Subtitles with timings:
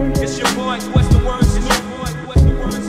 [0.00, 1.56] It's your boy, what's the words?
[1.56, 2.88] It's your boy, what's the words?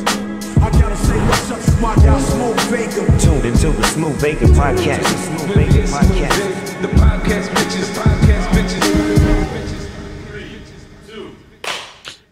[0.57, 3.05] I gotta say what's up to y'all Smooth Vega.
[3.19, 5.03] Tuned into the Smooth Vega Podcast.
[5.03, 6.81] Smooth Vega Podcast.
[6.81, 8.81] The podcast bitches, podcast bitches.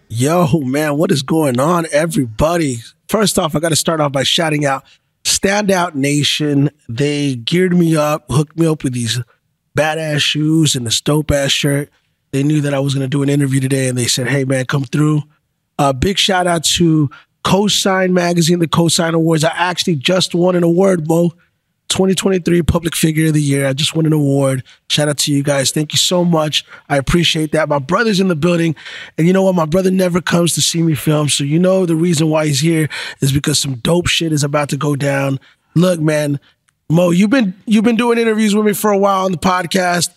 [0.07, 2.77] Yo, man, what is going on, everybody?
[3.09, 4.85] First off, I got to start off by shouting out
[5.25, 6.69] Standout Nation.
[6.87, 9.19] They geared me up, hooked me up with these
[9.77, 11.89] badass shoes and this dope ass shirt.
[12.31, 14.43] They knew that I was going to do an interview today and they said, hey,
[14.43, 15.23] man, come through.
[15.77, 17.09] Uh, big shout out to
[17.43, 19.43] Cosign Magazine, the Cosign Awards.
[19.43, 21.31] I actually just won an award, Mo.
[21.89, 23.65] 2023 Public Figure of the Year.
[23.65, 24.63] I just won an award.
[24.89, 25.71] Shout out to you guys.
[25.71, 26.63] Thank you so much.
[26.87, 27.67] I appreciate that.
[27.67, 28.75] My brother's in the building.
[29.17, 29.55] And you know what?
[29.55, 31.29] My brother never comes to see me film.
[31.29, 32.89] So you know the reason why he's here
[33.21, 35.39] is because some dope shit is about to go down.
[35.75, 36.39] Look, man,
[36.91, 40.09] Mo, you've been you've been doing interviews with me for a while on the podcast,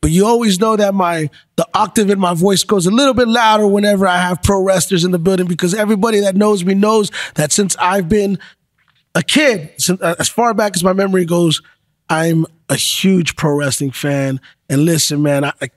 [0.00, 3.26] but you always know that my the octave in my voice goes a little bit
[3.26, 7.10] louder whenever I have pro wrestlers in the building because everybody that knows me knows
[7.34, 8.38] that since I've been
[9.16, 11.62] a kid, since, uh, as far back as my memory goes,
[12.08, 14.40] I'm a huge pro wrestling fan.
[14.68, 15.70] And listen, man, I, I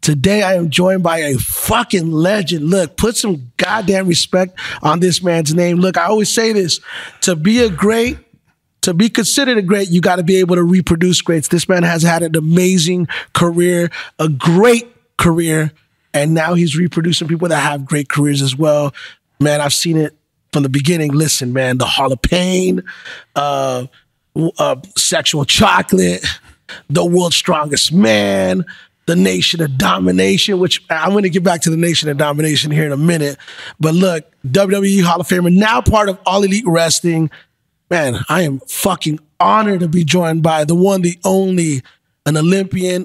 [0.00, 2.70] Today I am joined by a fucking legend.
[2.70, 5.76] Look, put some goddamn respect on this man's name.
[5.76, 6.80] Look, I always say this
[7.20, 8.16] to be a great,
[8.82, 11.48] to be considered a great, you got to be able to reproduce greats.
[11.48, 15.72] This man has had an amazing career, a great career,
[16.14, 18.94] and now he's reproducing people that have great careers as well.
[19.38, 20.16] Man, I've seen it
[20.52, 21.12] from the beginning.
[21.12, 22.82] Listen, man, the Hall of Pain,
[23.36, 23.86] uh,
[24.58, 26.24] uh, Sexual Chocolate,
[26.88, 28.64] The World's Strongest Man,
[29.06, 32.70] The Nation of Domination, which I'm going to get back to the Nation of Domination
[32.70, 33.38] here in a minute.
[33.78, 37.30] But look, WWE Hall of Famer, now part of All Elite Wrestling.
[37.90, 41.82] Man, I am fucking honored to be joined by the one, the only,
[42.24, 43.04] an Olympian,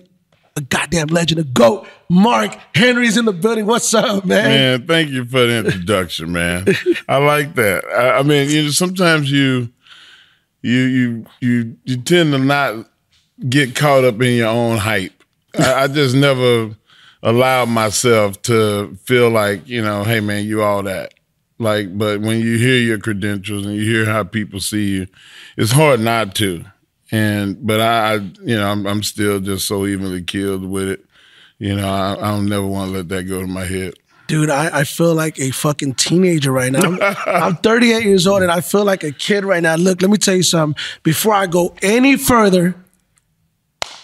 [0.56, 1.88] a goddamn legend, a GOAT.
[2.08, 3.66] Mark Henry's in the building.
[3.66, 4.46] What's up, man?
[4.46, 6.68] Man, thank you for the introduction, man.
[7.10, 7.84] I like that.
[7.86, 9.70] I, I mean, you know, sometimes you
[10.62, 12.88] you you you you tend to not
[13.50, 15.24] get caught up in your own hype.
[15.58, 16.76] I, I just never
[17.24, 21.15] allowed myself to feel like, you know, hey man, you all that.
[21.58, 25.08] Like, but when you hear your credentials and you hear how people see you,
[25.58, 26.66] it's hard not to.
[27.12, 31.06] And but I, I you know, I'm, I'm still just so evenly killed with it.
[31.58, 33.94] You know, I, I don't never want to let that go to my head.
[34.28, 36.82] Dude, I, I feel like a fucking teenager right now.
[36.82, 39.76] I'm, I'm 38 years old and I feel like a kid right now.
[39.76, 40.82] Look, let me tell you something.
[41.04, 42.76] Before I go any further,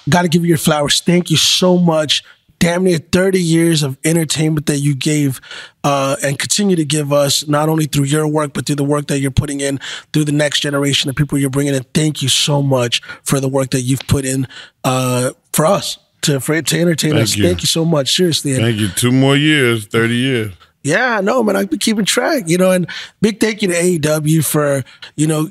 [0.07, 1.01] got to give you your flowers.
[1.01, 2.23] Thank you so much.
[2.61, 5.41] Damn near 30 years of entertainment that you gave
[5.83, 9.07] uh, and continue to give us, not only through your work, but through the work
[9.07, 9.79] that you're putting in
[10.13, 11.81] through the next generation of people you're bringing in.
[11.95, 14.47] Thank you so much for the work that you've put in
[14.83, 17.35] uh, for us to for, to entertain Thank us.
[17.35, 17.43] you.
[17.43, 18.15] Thank you so much.
[18.15, 18.53] Seriously.
[18.53, 18.89] Thank you.
[18.89, 20.53] Two more years, 30 years.
[20.83, 22.87] yeah, no, man, I've been keeping track, you know, and
[23.21, 24.83] big thank you to AEW for,
[25.15, 25.49] you know,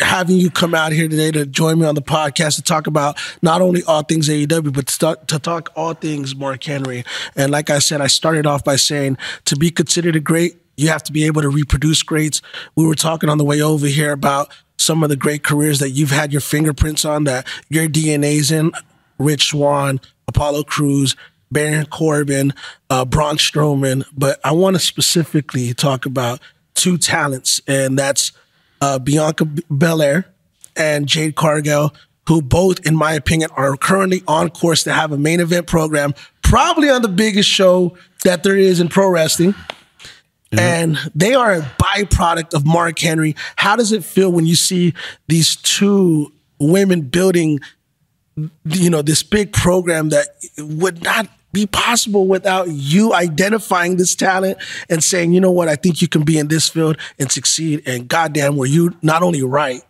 [0.00, 3.18] having you come out here today to join me on the podcast to talk about
[3.42, 7.04] not only all things AEW, but to, talk all things Mark Henry.
[7.34, 10.88] And like I said, I started off by saying to be considered a great, you
[10.88, 12.42] have to be able to reproduce greats.
[12.74, 15.90] We were talking on the way over here about some of the great careers that
[15.90, 18.72] you've had your fingerprints on, that your DNA's in.
[19.18, 21.16] Rich Swann, Apollo Crews,
[21.50, 22.52] Baron Corbin,
[22.90, 24.04] uh, Braun Strowman.
[24.16, 26.40] But I want to specifically talk about
[26.74, 28.32] two talents, and that's
[28.80, 30.26] uh, Bianca Belair
[30.76, 31.94] and Jade Cargill,
[32.28, 36.14] who both, in my opinion, are currently on course to have a main event program,
[36.42, 39.54] probably on the biggest show that there is in pro wrestling.
[40.52, 43.36] And they are a byproduct of Mark Henry.
[43.56, 44.94] How does it feel when you see
[45.28, 47.60] these two women building
[48.64, 54.56] you know this big program that would not be possible without you identifying this talent
[54.90, 57.82] and saying you know what i think you can be in this field and succeed
[57.86, 59.82] and goddamn were you not only right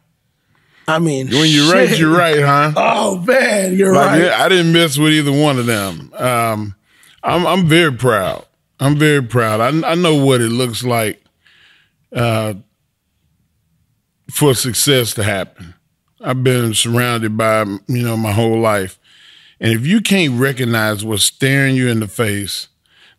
[0.87, 2.73] i mean When you're right, you're right, huh?
[2.77, 6.13] oh man you're Like, right yeah, I didn't mess with either one of them.
[6.15, 6.75] Um,
[7.23, 8.45] I'm I'm very proud.
[8.79, 9.59] I'm very proud.
[9.61, 11.19] I I know what it looks like
[12.15, 12.55] uh,
[14.31, 15.75] for success to happen.
[16.21, 18.99] I've been surrounded by you know my whole life,
[19.61, 22.69] and if you can't recognize what's staring you in the face,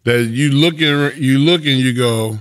[0.03, 2.39] that you look in, you look and you go,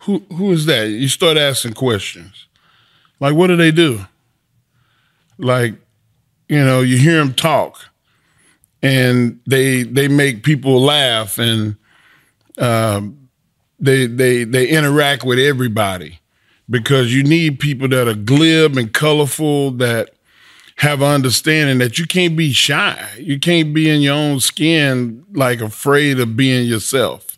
[0.00, 0.84] who who is that?
[0.88, 2.46] You start asking questions,
[3.20, 4.06] like what do they do?
[5.38, 5.74] Like
[6.48, 7.86] you know, you hear them talk,
[8.82, 11.76] and they they make people laugh, and
[12.58, 13.28] um,
[13.78, 16.20] they they they interact with everybody
[16.70, 20.10] because you need people that are glib and colorful that
[20.78, 23.04] have an understanding that you can't be shy.
[23.18, 27.36] You can't be in your own skin like afraid of being yourself.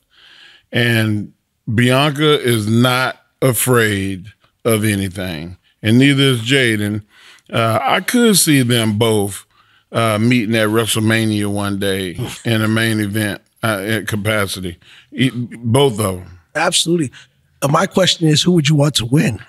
[0.71, 1.33] And
[1.75, 4.27] Bianca is not afraid
[4.65, 7.03] of anything, and neither is Jaden.
[7.51, 9.47] Uh, I could see them both
[9.91, 14.79] uh, meeting at WrestleMania one day in a main event uh, at capacity.
[15.33, 16.39] Both of them.
[16.55, 17.11] Absolutely.
[17.63, 19.41] Uh, my question is, who would you want to win?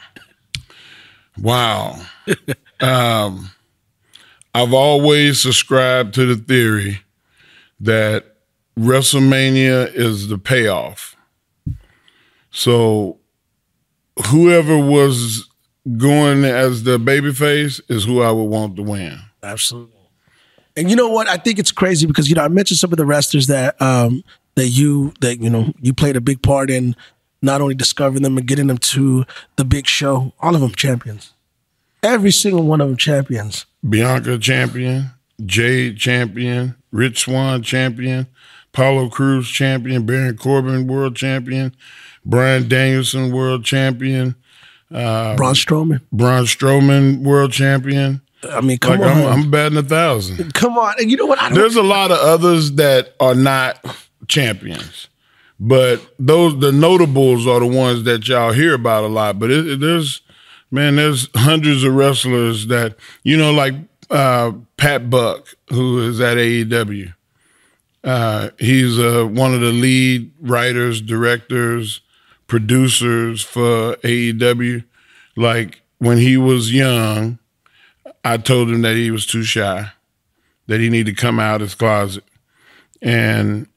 [1.38, 2.00] Wow.
[2.80, 3.52] um,
[4.54, 7.02] I've always subscribed to the theory
[7.80, 8.36] that
[8.78, 11.16] WrestleMania is the payoff.
[12.52, 13.20] So
[14.28, 15.50] whoever was
[15.98, 19.20] going as the babyface is who I would want to win.
[19.42, 19.96] Absolutely.
[20.76, 21.28] And you know what?
[21.28, 24.24] I think it's crazy because you know I mentioned some of the wrestlers that um
[24.56, 26.96] that you that you know you played a big part in
[27.42, 29.26] not only discovering them and getting them to
[29.56, 30.34] the big show.
[30.40, 31.34] All of them champions.
[32.04, 33.66] Every single one of them champions.
[33.88, 35.12] Bianca champion,
[35.46, 38.28] Jade champion, Rich Swann champion,
[38.74, 41.76] Apollo Crews champion, Baron Corbin world champion,
[42.26, 44.36] Bryan Danielson world champion,
[44.94, 46.02] uh, Braun Strowman.
[46.12, 48.22] Braun Strowman world champion.
[48.50, 50.54] I mean, come Like on, I'm, I'm batting a thousand.
[50.56, 50.96] come on.
[51.00, 51.40] And you know what?
[51.40, 53.84] I There's a lot of others that are not
[54.28, 55.08] champions,
[55.60, 59.38] but those the notables are the ones that y'all hear about a lot.
[59.38, 60.21] But it, it- there's
[60.72, 63.76] man, there's hundreds of wrestlers that you know, like
[64.10, 67.14] uh, Pat Buck, who is at AEW.
[68.04, 72.02] Uh, he's uh, one of the lead writers, directors,
[72.48, 74.84] producers for AEW.
[75.36, 77.38] Like when he was young,
[78.24, 79.92] I told him that he was too shy,
[80.68, 82.24] that he needed to come out of his closet.
[83.02, 83.68] And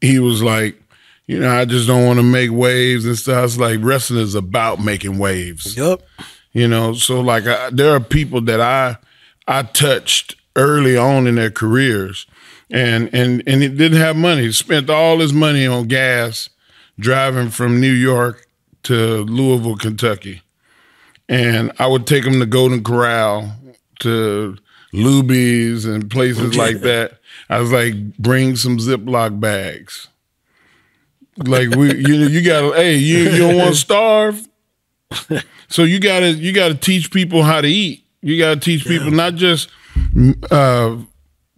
[0.00, 0.80] he was like,
[1.26, 3.44] you know, I just don't want to make waves and stuff.
[3.44, 5.76] It's like wrestling is about making waves.
[5.76, 6.02] Yup.
[6.52, 8.96] you know so like I, there are people that i
[9.46, 12.26] i touched early on in their careers
[12.70, 14.44] and and and he didn't have money.
[14.44, 16.48] He spent all his money on gas
[16.98, 18.46] driving from new york
[18.84, 20.40] to louisville kentucky.
[21.28, 23.52] And i would take him to golden corral
[24.00, 24.56] to
[24.94, 27.18] luby's and places like that.
[27.50, 30.08] I was like bring some ziploc bags
[31.38, 34.46] like we you you gotta hey you, you don't want to starve
[35.68, 38.04] so you gotta you gotta teach people how to eat.
[38.22, 39.68] You gotta teach people not just
[40.50, 40.96] uh,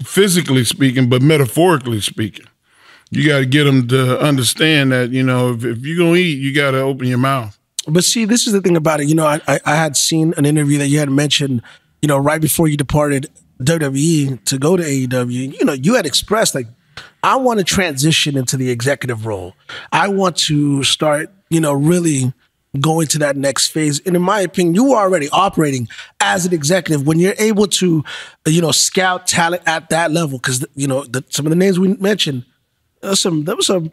[0.04, 2.46] physically speaking, but metaphorically speaking.
[3.10, 6.54] You gotta get them to understand that you know if, if you're gonna eat, you
[6.54, 7.58] gotta open your mouth.
[7.86, 9.08] But see, this is the thing about it.
[9.08, 11.62] You know, I, I, I had seen an interview that you had mentioned,
[12.02, 13.28] you know, right before you departed
[13.62, 15.58] WWE to go to AEW.
[15.58, 16.66] You know, you had expressed like,
[17.22, 19.54] I want to transition into the executive role.
[19.92, 22.32] I want to start, you know, really
[22.80, 24.00] going to that next phase.
[24.06, 25.88] And in my opinion, you are already operating
[26.20, 28.04] as an executive when you're able to,
[28.46, 30.38] you know, scout talent at that level.
[30.38, 32.44] Because you know, the, some of the names we mentioned,
[33.14, 33.90] some, there was some,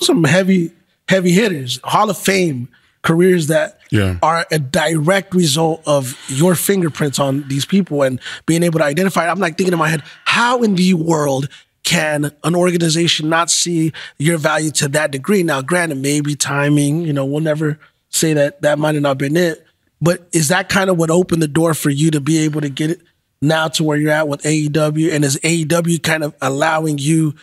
[0.00, 0.72] some heavy,
[1.08, 2.68] heavy hitters, Hall of Fame
[3.02, 4.18] careers that Yeah.
[4.22, 9.26] are a direct result of your fingerprints on these people and being able to identify.
[9.26, 9.30] it.
[9.30, 11.48] I'm like thinking in my head, how in the world
[11.88, 15.42] can an organization not see your value to that degree?
[15.42, 17.78] Now, granted, maybe timing, you know, we'll never
[18.10, 19.66] say that that might have not been it.
[19.98, 22.68] But is that kind of what opened the door for you to be able to
[22.68, 23.00] get it
[23.40, 25.14] now to where you're at with AEW?
[25.14, 27.34] And is AEW kind of allowing you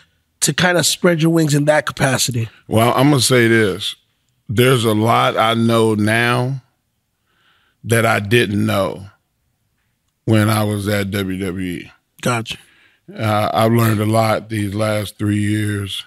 [0.41, 2.47] to kind of spread your wings in that capacity?
[2.67, 3.95] Well, I'm gonna say this:
[4.47, 6.61] there's a lot I know now
[7.83, 9.07] that I didn't know
[10.25, 11.89] when I was at WWE.
[12.21, 12.57] Gotcha.
[13.13, 16.03] Uh, I've learned a lot these last three years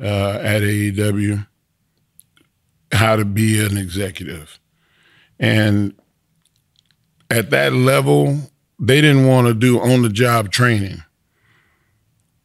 [0.00, 1.46] uh, at AEW
[2.92, 4.58] how to be an executive.
[5.40, 5.94] And
[7.30, 11.02] at that level, they didn't want to do on the job training.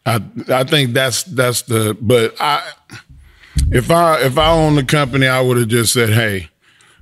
[0.05, 2.63] I I think that's that's the but I
[3.71, 6.49] if I if I owned the company, I would have just said, "Hey,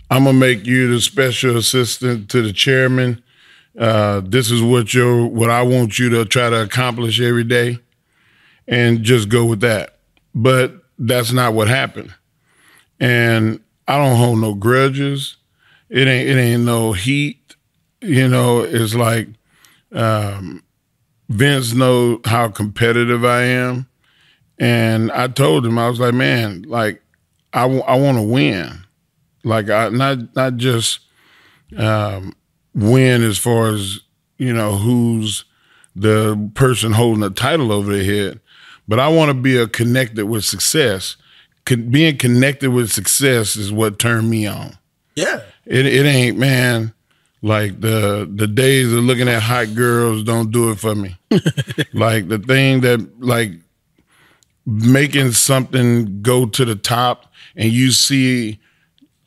[0.09, 3.21] I'm gonna make you the special assistant to the chairman.
[3.77, 7.79] Uh, this is what your what I want you to try to accomplish every day,
[8.67, 9.97] and just go with that."
[10.33, 12.13] But that's not what happened,
[12.99, 15.37] and I don't hold no grudges.
[15.89, 17.55] It ain't it ain't no heat.
[18.01, 19.27] You know, it's like
[19.91, 20.63] um,
[21.29, 23.87] Vince know how competitive I am.
[24.59, 27.01] And I told him, I was like, man, like,
[27.53, 28.85] I, want to win.
[29.43, 30.99] Like, I not not just
[31.77, 32.35] um,
[32.75, 33.99] win as far as,
[34.37, 35.45] you know, who's
[35.95, 38.39] the person holding the title over their head,
[38.87, 41.15] but I want to be a connected with success.
[41.65, 44.77] Con- being connected with success is what turned me on.
[45.15, 45.41] Yeah.
[45.65, 46.93] It it ain't man.
[47.41, 51.15] Like the the days of looking at hot girls don't do it for me.
[51.93, 53.51] like the thing that like
[54.65, 58.59] making something go to the top and you see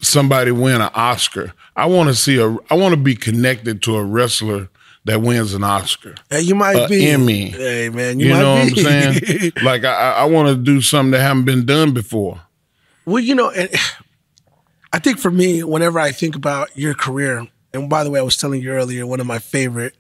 [0.00, 1.52] somebody win an Oscar.
[1.76, 4.69] I want to see a I want to be connected to a wrestler
[5.05, 6.14] that wins an Oscar.
[6.28, 7.50] Hey, you might be Emmy.
[7.50, 8.62] Hey man, you, You know what.
[8.62, 9.52] I'm saying?
[9.62, 12.40] like I, I- I want to do something that haven't been done before.
[13.07, 13.71] Well, you know, and
[14.93, 18.23] I think for me, whenever I think about your career, and by the way, I
[18.23, 19.95] was telling you earlier, one of my favorite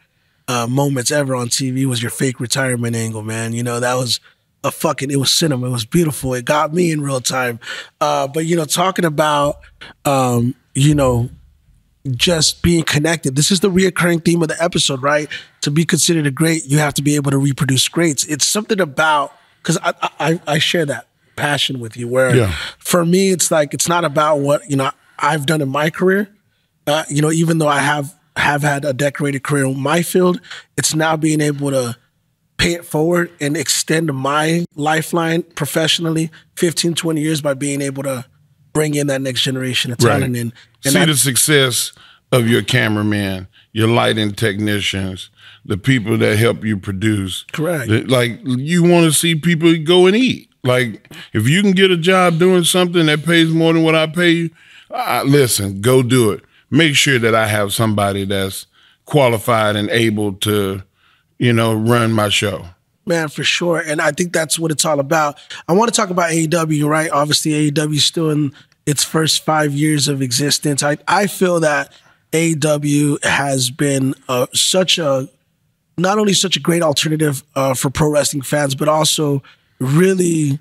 [0.46, 3.52] uh, moments ever on TV was your fake retirement angle, man.
[3.52, 4.18] You know, that was
[4.64, 5.66] a fucking, it was cinema.
[5.66, 6.34] It was beautiful.
[6.34, 7.60] It got me in real time.
[8.00, 9.58] Uh, but, you know, talking about,
[10.04, 11.28] um, you know,
[12.10, 13.36] just being connected.
[13.36, 15.28] This is the reoccurring theme of the episode, right?
[15.62, 18.24] To be considered a great, you have to be able to reproduce greats.
[18.24, 22.08] It's something about because I, I I share that passion with you.
[22.08, 22.52] Where Yeah.
[22.78, 26.28] for me, it's like it's not about what you know I've done in my career.
[26.86, 30.40] Uh, you know, even though I have have had a decorated career in my field,
[30.78, 31.96] it's now being able to
[32.58, 38.24] pay it forward and extend my lifeline professionally 15 20 years by being able to
[38.72, 40.52] bring in that next generation of talent and,
[40.84, 41.92] and See I- the success
[42.30, 45.30] of your cameraman, your lighting technicians,
[45.64, 47.44] the people that help you produce.
[47.52, 47.88] Correct.
[47.88, 50.50] Like you want to see people go and eat.
[50.62, 54.06] Like if you can get a job doing something that pays more than what I
[54.08, 54.50] pay you,
[54.90, 56.44] uh, listen, go do it.
[56.70, 58.66] Make sure that I have somebody that's
[59.06, 60.82] qualified and able to,
[61.38, 62.66] you know, run my show.
[63.06, 63.78] Man, for sure.
[63.78, 65.38] And I think that's what it's all about.
[65.66, 67.10] I want to talk about AEW, right?
[67.10, 68.52] Obviously, AEW is still in
[68.84, 70.82] its first five years of existence.
[70.82, 71.92] I, I feel that
[72.32, 75.28] AEW has been uh, such a,
[75.96, 79.42] not only such a great alternative uh, for pro wrestling fans, but also
[79.80, 80.58] really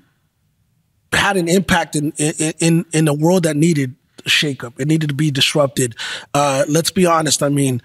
[1.12, 3.94] had an impact in in in, a world that needed
[4.24, 4.78] a shakeup.
[4.78, 5.96] It needed to be disrupted.
[6.34, 7.42] Uh, let's be honest.
[7.42, 7.80] I mean,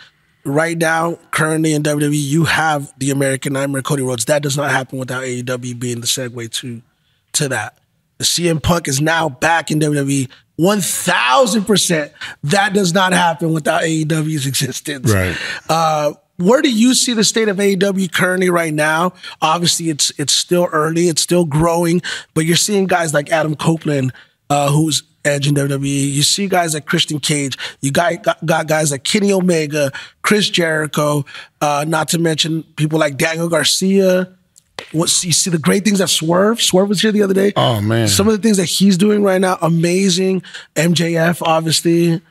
[0.46, 4.26] right now, currently in WWE, you have the American Nightmare, Cody Rhodes.
[4.26, 6.82] That does not happen without AEW being the segue to
[7.34, 7.78] to that.
[8.20, 10.30] The CM Punk is now back in WWE.
[10.56, 12.12] One thousand percent.
[12.44, 15.12] That does not happen without AEW's existence.
[15.12, 15.36] Right.
[15.68, 19.14] Uh, where do you see the state of AEW currently right now?
[19.42, 22.02] Obviously, it's it's still early, it's still growing,
[22.34, 24.14] but you're seeing guys like Adam Copeland,
[24.50, 26.12] uh, who's edge in WWE.
[26.12, 27.58] You see guys like Christian Cage.
[27.82, 31.26] You got, got, got guys like Kenny Omega, Chris Jericho,
[31.62, 34.34] uh, not to mention people like Daniel Garcia.
[34.92, 36.62] What you see the great things that Swerve.
[36.62, 37.54] Swerve was here the other day.
[37.56, 38.08] Oh, man.
[38.08, 40.44] Some of the things that he's doing right now, amazing.
[40.76, 42.22] MJF, obviously.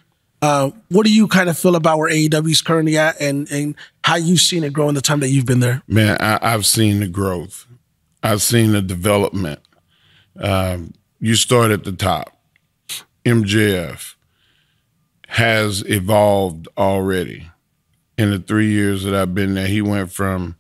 [0.43, 3.77] Uh, what do you kind of feel about where AEW is currently at and, and
[4.03, 5.83] how you've seen it grow in the time that you've been there?
[5.87, 7.67] Man, I, I've seen the growth.
[8.25, 9.61] I've seen the development.
[10.37, 12.37] Um, you start at the top.
[13.25, 14.15] MJF
[15.29, 17.49] has evolved already.
[18.19, 20.57] In the three years that I've been there, he went from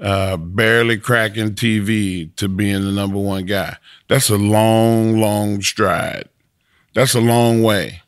[0.00, 3.76] uh, barely cracking TV to being the number one guy.
[4.08, 6.28] That's a long, long stride.
[6.94, 8.02] That's a long way.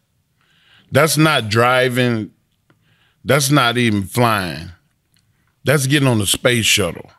[0.93, 2.31] That's not driving.
[3.25, 4.73] That's not even flying.
[5.65, 7.11] That's getting on the space shuttle.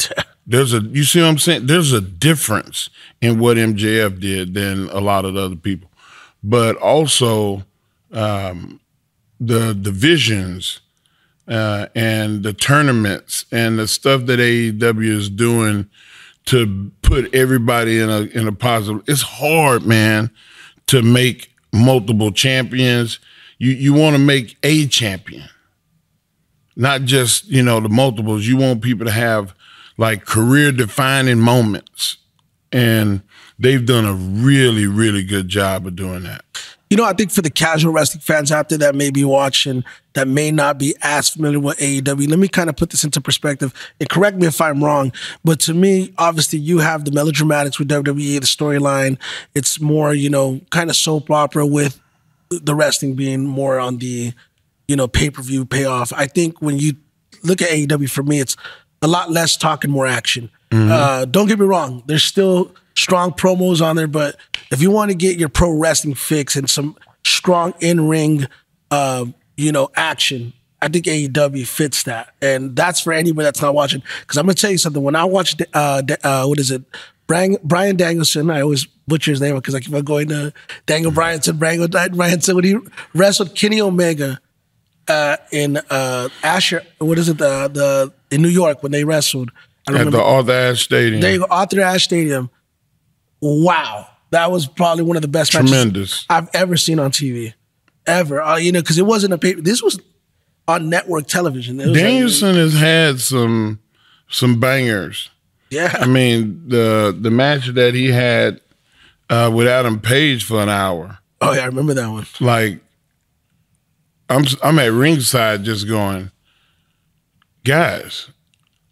[0.46, 1.66] There's a you see what I'm saying?
[1.66, 5.90] There's a difference in what MJF did than a lot of the other people.
[6.42, 7.64] But also
[8.12, 8.80] um,
[9.38, 10.80] the divisions
[11.46, 15.88] uh, and the tournaments and the stuff that AEW is doing
[16.46, 19.04] to put everybody in a in a positive.
[19.06, 20.30] It's hard, man,
[20.88, 23.20] to make multiple champions.
[23.58, 25.44] You you want to make a champion
[26.76, 29.54] not just you know the multiples you want people to have
[29.96, 32.18] like career defining moments
[32.72, 33.22] and
[33.58, 36.44] they've done a really really good job of doing that
[36.92, 39.82] You know, I think for the casual wrestling fans out there that may be watching
[40.12, 43.18] that may not be as familiar with AEW, let me kind of put this into
[43.18, 45.10] perspective and correct me if I'm wrong.
[45.42, 49.18] But to me, obviously, you have the melodramatics with WWE, the storyline.
[49.54, 51.98] It's more, you know, kind of soap opera with
[52.50, 54.34] the wrestling being more on the,
[54.86, 56.12] you know, pay per view payoff.
[56.14, 56.92] I think when you
[57.42, 58.54] look at AEW, for me, it's
[59.02, 60.50] a lot less talk and more action.
[60.72, 64.36] Uh, don't get me wrong, there's still strong promos on there, but
[64.70, 68.46] if you want to get your pro wrestling fix and some strong in ring,
[68.90, 70.52] uh, you know, action.
[70.80, 74.02] I think AEW fits that, and that's for anybody that's not watching.
[74.20, 75.02] Because I'm gonna tell you something.
[75.02, 76.82] When I watched, uh, uh, what is it,
[77.28, 78.50] Brian, Bryan Danielson?
[78.50, 80.52] I always butcher his name because I keep on going to
[80.86, 81.58] Daniel Bryanson.
[81.58, 82.76] Brian Bryanson when he
[83.14, 84.40] wrestled Kenny Omega
[85.08, 86.82] uh, in uh, Asher.
[86.98, 87.38] What is it?
[87.38, 89.50] The the in New York when they wrestled.
[89.88, 91.20] I at the Arthur Ashe Stadium.
[91.20, 92.50] there you go, Arthur Ashe Stadium.
[93.40, 96.26] Wow, that was probably one of the best matches Tremendous.
[96.30, 97.54] I've ever seen on TV,
[98.06, 98.40] ever.
[98.40, 99.60] Uh, you know, because it wasn't a paper.
[99.60, 99.98] This was
[100.68, 101.78] on network television.
[101.78, 103.80] Was like- Danielson has had some
[104.28, 105.30] some bangers.
[105.70, 105.92] Yeah.
[105.98, 108.60] I mean, the the match that he had
[109.30, 112.26] uh, with Adam Page for an hour, Oh yeah, I remember that one.
[112.40, 112.81] like
[114.32, 116.30] I'm I'm at ringside just going,
[117.64, 118.30] guys,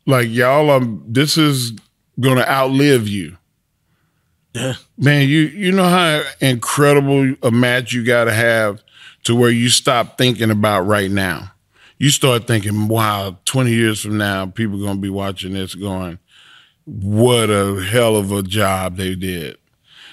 [0.07, 1.73] like y'all are this is
[2.19, 3.37] gonna outlive you.
[4.53, 4.75] Yeah.
[4.99, 8.83] Man, you you know how incredible a match you got to have
[9.25, 11.53] to where you stop thinking about right now.
[11.99, 16.19] You start thinking, wow, 20 years from now, people going to be watching this going,
[16.87, 19.59] what a hell of a job they did.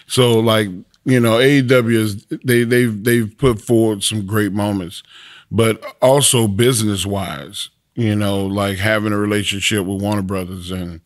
[0.07, 0.67] So like,
[1.08, 5.04] you know, AEW is they they've they've put forward some great moments,
[5.50, 11.00] but also business wise, you know, like having a relationship with Warner Brothers and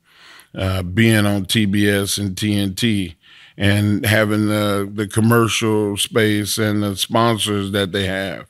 [0.56, 3.14] uh, being on TBS and TNT
[3.58, 8.48] and having the the commercial space and the sponsors that they have.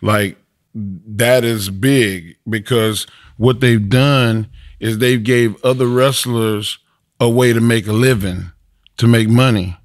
[0.00, 0.38] Like
[0.74, 4.48] that is big because what they've done
[4.80, 6.78] is they've gave other wrestlers
[7.20, 8.50] a way to make a living,
[8.96, 9.76] to make money.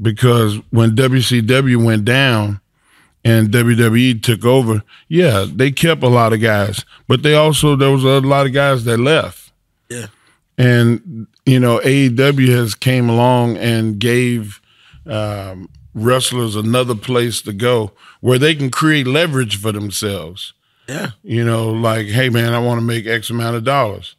[0.00, 2.60] Because when WCW went down
[3.24, 7.90] and WWE took over, yeah, they kept a lot of guys, but they also there
[7.90, 9.52] was a lot of guys that left.
[9.88, 10.06] Yeah.
[10.56, 14.60] And you know, AEW has came along and gave
[15.06, 20.52] um, wrestlers another place to go where they can create leverage for themselves.
[20.88, 21.10] Yeah.
[21.22, 24.16] You know, like, hey man, I want to make X amount of dollars.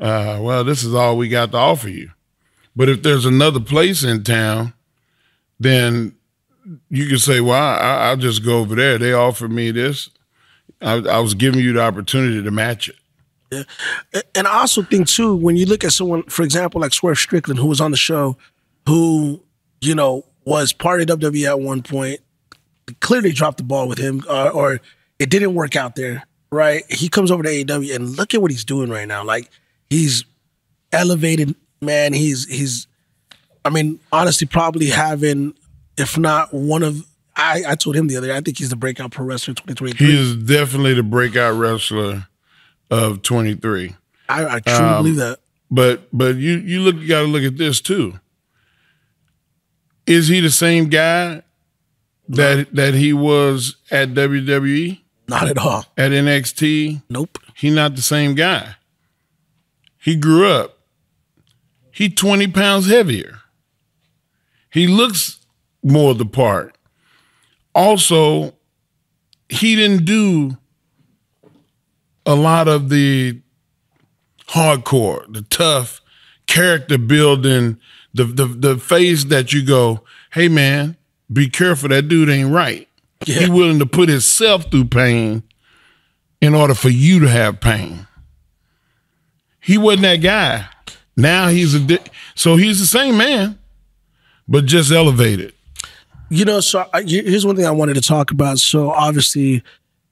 [0.00, 2.10] Uh, well, this is all we got to offer you.
[2.74, 4.72] But if there's another place in town,
[5.60, 6.16] then
[6.88, 8.98] you can say, well, I, I'll just go over there.
[8.98, 10.10] They offered me this.
[10.80, 12.96] I, I was giving you the opportunity to match it.
[13.52, 14.22] Yeah.
[14.34, 17.58] And I also think too, when you look at someone, for example, like Swerve Strickland,
[17.58, 18.36] who was on the show,
[18.86, 19.42] who
[19.80, 22.20] you know was part of WWE at one point,
[23.00, 24.80] clearly dropped the ball with him, uh, or
[25.18, 26.24] it didn't work out there.
[26.52, 26.84] Right?
[26.88, 29.24] He comes over to AEW, and look at what he's doing right now.
[29.24, 29.50] Like
[29.88, 30.24] he's
[30.92, 32.12] elevated, man.
[32.12, 32.86] He's he's,
[33.64, 35.54] I mean, honestly, probably having,
[35.96, 37.06] if not one of.
[37.36, 40.06] I, I told him the other day, I think he's the breakout pro wrestler 2023.
[40.06, 42.26] He is definitely the breakout wrestler
[42.90, 43.94] of 23.
[44.28, 45.38] I, I truly believe um, that.
[45.70, 48.18] But but you you look you got to look at this too.
[50.06, 51.42] Is he the same guy
[52.28, 55.86] that that he was at WWE Not at all.
[55.96, 57.02] at NXT?
[57.08, 57.38] Nope.
[57.54, 58.74] He not the same guy.
[59.98, 60.78] He grew up.
[61.92, 63.39] He 20 pounds heavier.
[64.72, 65.38] He looks
[65.82, 66.76] more the part.
[67.74, 68.54] Also,
[69.48, 70.56] he didn't do
[72.26, 73.40] a lot of the
[74.48, 76.00] hardcore, the tough
[76.46, 77.78] character building,
[78.14, 80.00] the the the phase that you go,
[80.32, 80.96] hey man,
[81.32, 82.88] be careful, that dude ain't right.
[83.26, 83.40] Yeah.
[83.40, 85.42] He willing to put himself through pain
[86.40, 88.06] in order for you to have pain.
[89.60, 90.66] He wasn't that guy.
[91.16, 91.98] Now he's a di-
[92.34, 93.58] so he's the same man,
[94.50, 95.54] but just elevated.
[96.28, 98.58] You know, so I, here's one thing I wanted to talk about.
[98.58, 99.62] So obviously,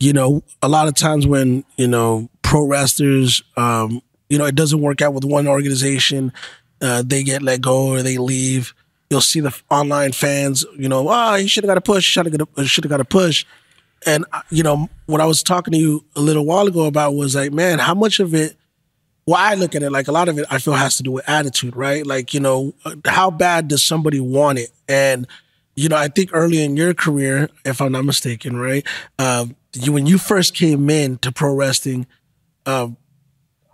[0.00, 4.54] you know, a lot of times when you know pro wrestlers, um, you know, it
[4.54, 6.32] doesn't work out with one organization,
[6.80, 8.74] uh, they get let go or they leave.
[9.10, 12.26] You'll see the online fans, you know, ah, he should have got a push, should
[12.26, 13.44] have got a should have got a push.
[14.06, 17.14] And uh, you know, what I was talking to you a little while ago about
[17.14, 18.56] was like, man, how much of it
[19.28, 21.10] well, I look at it like a lot of it, I feel has to do
[21.12, 22.06] with attitude, right?
[22.06, 24.70] Like, you know, uh, how bad does somebody want it?
[24.88, 25.26] And,
[25.76, 28.86] you know, I think early in your career, if I'm not mistaken, right?
[29.18, 32.06] Um, you, when you first came in to pro wrestling,
[32.64, 32.96] um,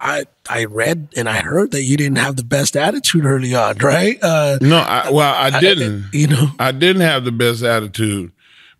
[0.00, 3.78] I I read and I heard that you didn't have the best attitude early on,
[3.78, 4.18] right?
[4.20, 6.06] Uh, No, I, well, I didn't.
[6.12, 8.32] you know, I didn't have the best attitude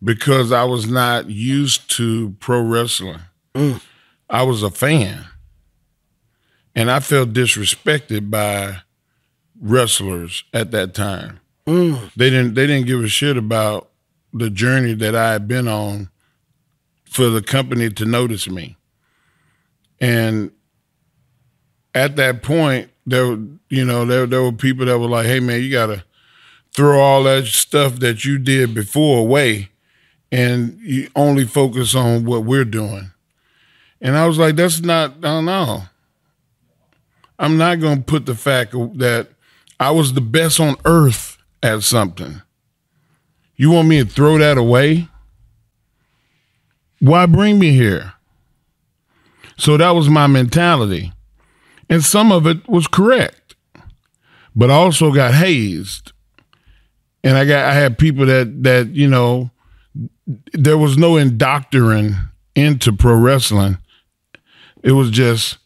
[0.03, 3.21] because I was not used to pro wrestling.
[4.29, 5.25] I was a fan.
[6.75, 8.79] And I felt disrespected by
[9.61, 11.41] wrestlers at that time.
[11.67, 12.13] Mm.
[12.15, 13.91] They didn't they didn't give a shit about
[14.33, 16.11] the journey that I had been on
[17.05, 18.77] for the company to notice me.
[20.01, 20.51] And
[21.95, 25.41] at that point, there were- you know, there there were people that were like, "Hey
[25.41, 26.05] man, you got to
[26.75, 29.71] throw all that stuff that you did before away
[30.33, 33.13] and you only focus on what we're doing.
[34.01, 35.85] And I was like, that's not, I don't know.
[37.39, 39.29] I'm not going to put the fact that
[39.81, 42.43] I was the best on earth at something.
[43.57, 45.09] You want me to throw that away?
[47.01, 48.13] Why bring me here?
[49.57, 51.13] So that was my mentality.
[51.89, 53.55] And some of it was correct.
[54.57, 56.13] But I also got hazed
[57.25, 59.51] and I got I had people that that you know
[60.53, 63.79] there was no indoctrine into pro wrestling.
[64.83, 65.59] It was just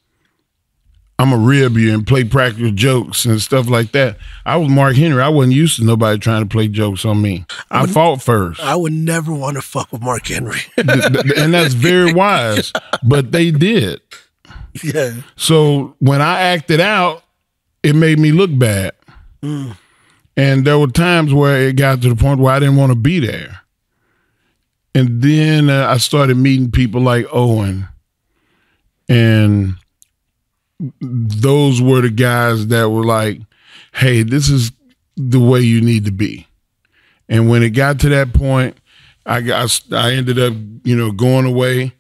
[1.21, 4.19] I'm a rib you and play practical jokes and stuff like that.
[4.47, 5.21] I was Mark Henry.
[5.21, 7.45] I wasn't used to nobody trying to play jokes on me.
[7.73, 8.61] I fought first.
[8.61, 10.61] I would never want to fuck with Mark Henry.
[10.77, 12.73] And that's very wise.
[13.03, 14.01] But they did.
[14.85, 15.15] yeah.
[15.35, 17.25] So when I acted out,
[17.83, 18.93] it made me look bad.
[19.43, 22.97] And there were times where it got to the point where I didn't want to
[22.99, 23.61] be there.
[24.95, 27.89] And then uh, I started meeting people like Owen.
[29.09, 29.75] And
[31.01, 33.41] those were the guys that were like,
[33.93, 34.73] hey, this is
[35.17, 36.47] the way you need to be.
[37.29, 38.77] And when it got to that point,
[39.27, 41.93] I got I ended up, you know, going away.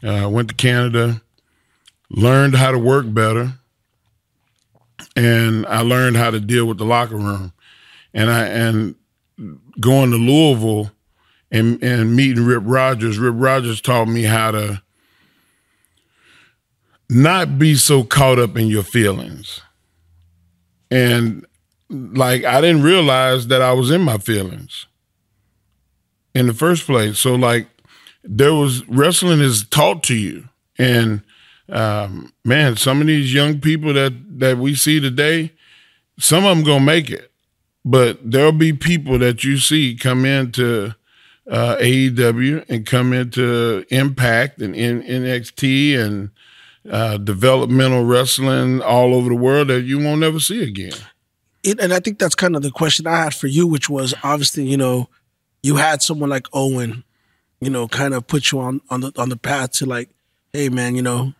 [0.00, 1.20] Uh, went to Canada,
[2.08, 3.52] learned how to work better,
[5.16, 7.52] and I learned how to deal with the locker room.
[8.14, 8.94] And I and
[9.80, 10.92] going to Louisville
[11.50, 13.18] and and meeting Rip Rogers.
[13.18, 14.82] Rip Rogers taught me how to
[17.10, 19.60] not be so caught up in your feelings.
[20.90, 21.46] And
[21.90, 24.86] like I didn't realize that I was in my feelings
[26.34, 27.18] in the first place.
[27.18, 27.66] So like
[28.22, 30.48] there was wrestling is taught to you.
[30.78, 31.22] And
[31.68, 35.52] um, man, some of these young people that that we see today,
[36.18, 37.30] some of them gonna make it,
[37.84, 40.94] but there'll be people that you see come into
[41.50, 46.30] uh, AEW and come into Impact and in, NXT and
[46.90, 50.92] uh, developmental wrestling all over the world that you won't ever see again.
[51.62, 54.14] it, and I think that's kind of the question I had for you, which was
[54.22, 55.08] obviously, you know,
[55.62, 57.04] you had someone like Owen,
[57.60, 60.08] you know, kind of put you on on the on the path to like,
[60.52, 61.34] hey man, you know,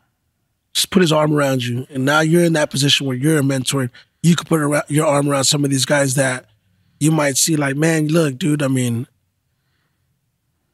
[0.72, 3.42] just put his arm around you, and now you're in that position where you're a
[3.42, 3.90] mentor.
[4.22, 6.46] You could put around, your arm around some of these guys that
[6.98, 8.62] you might see like, man, look, dude.
[8.62, 9.07] I mean,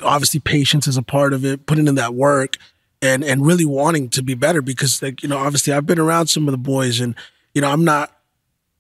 [0.03, 1.67] obviously, patience is a part of it.
[1.67, 2.57] Putting in that work.
[3.05, 6.29] And, and really wanting to be better because like you know obviously I've been around
[6.29, 7.15] some of the boys and
[7.53, 8.15] you know I'm not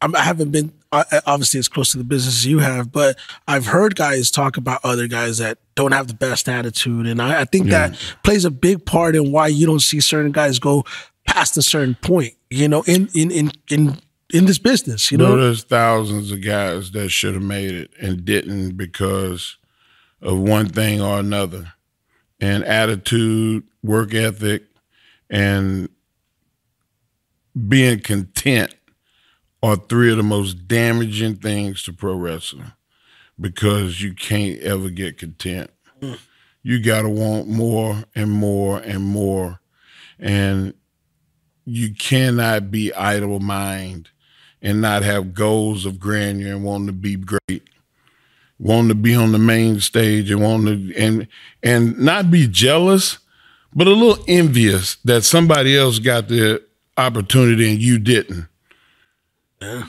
[0.00, 3.18] I'm, I haven't been uh, obviously as close to the business as you have, but
[3.48, 7.40] I've heard guys talk about other guys that don't have the best attitude, and I,
[7.40, 10.84] I think that plays a big part in why you don't see certain guys go
[11.26, 12.34] past a certain point.
[12.50, 13.98] You know, in in in in
[14.32, 15.42] in this business, you know, know.
[15.42, 19.56] there's thousands of guys that should have made it and didn't because
[20.20, 21.72] of one thing or another.
[22.40, 24.64] And attitude, work ethic,
[25.30, 25.88] and
[27.68, 28.74] being content
[29.62, 32.72] are three of the most damaging things to pro wrestling
[33.40, 35.70] because you can't ever get content.
[36.00, 36.18] Mm.
[36.62, 39.60] You got to want more and more and more.
[40.18, 40.74] And
[41.64, 44.10] you cannot be idle mind
[44.62, 47.68] and not have goals of grandeur and wanting to be great,
[48.58, 51.28] wanting to be on the main stage and wanting to and
[51.62, 53.18] and not be jealous,
[53.74, 56.62] but a little envious that somebody else got the
[56.96, 58.46] opportunity and you didn't.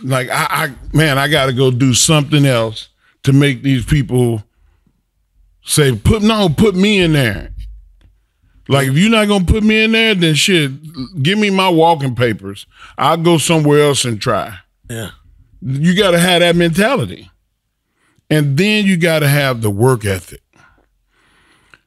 [0.04, 2.90] Like I, I man, I got to go do something else
[3.24, 4.44] to make these people
[5.64, 7.52] say, "Put no, put me in there."
[8.68, 10.72] Like if you're not gonna put me in there, then shit,
[11.22, 12.66] give me my walking papers.
[12.98, 14.58] I'll go somewhere else and try.
[14.90, 15.12] Yeah,
[15.62, 17.30] You got to have that mentality,
[18.30, 20.42] and then you got to have the work ethic,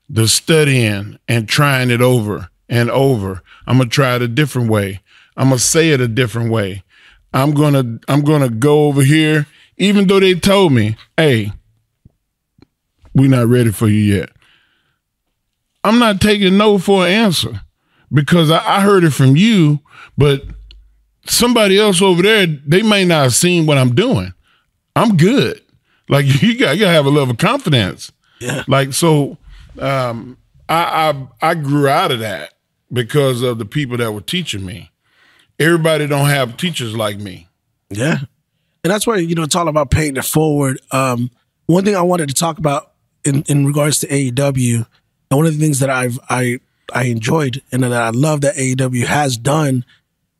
[0.09, 3.43] the studying and trying it over and over.
[3.67, 5.01] I'm gonna try it a different way.
[5.37, 6.83] I'm gonna say it a different way.
[7.33, 11.53] I'm gonna I'm gonna go over here, even though they told me, "Hey,
[13.15, 14.31] we're not ready for you yet."
[15.85, 17.63] I'm not taking no for an answer
[18.13, 19.81] because I, I heard it from you,
[20.17, 20.43] but
[21.25, 24.33] somebody else over there, they may not have seen what I'm doing.
[24.97, 25.61] I'm good.
[26.09, 28.11] Like you got you gotta have a level of confidence.
[28.41, 28.65] Yeah.
[28.67, 29.39] Like so
[29.81, 30.37] um
[30.69, 32.55] I I I grew out of that
[32.93, 34.91] because of the people that were teaching me.
[35.59, 37.49] Everybody don't have teachers like me.
[37.91, 38.19] yeah,
[38.85, 40.81] and that's why you know it's all about paying it forward.
[40.93, 41.31] Um,
[41.67, 42.93] one thing I wanted to talk about
[43.25, 44.87] in in regards to AEW,
[45.31, 46.61] and one of the things that I've I
[46.93, 49.85] I enjoyed and that I love that AEW has done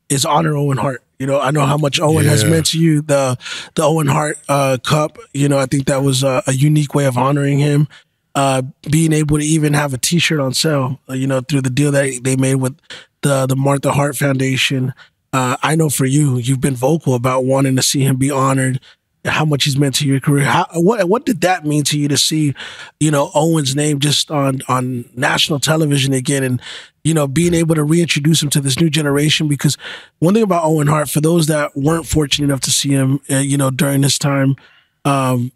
[0.09, 1.03] is honor Owen Hart.
[1.19, 3.01] You know, I know how much Owen has meant to you.
[3.01, 3.37] The
[3.75, 5.17] the Owen Hart uh, Cup.
[5.33, 7.89] You know, I think that was a, a unique way of honoring him.
[8.35, 10.99] Uh, being able to even have a T-shirt on sale.
[11.09, 12.77] uh, You know, through the deal that they made with
[13.21, 14.93] the the Martha Hart Foundation.
[15.33, 18.79] Uh, I know for you, you've been vocal about wanting to see him be honored.
[19.25, 20.45] How much he's meant to your career?
[20.45, 22.53] How, what what did that mean to you to see,
[22.99, 26.61] you know, Owen's name just on on national television again, and
[27.03, 29.47] you know, being able to reintroduce him to this new generation?
[29.47, 29.77] Because
[30.19, 33.37] one thing about Owen Hart, for those that weren't fortunate enough to see him, uh,
[33.37, 34.55] you know, during this time,
[35.03, 35.51] um,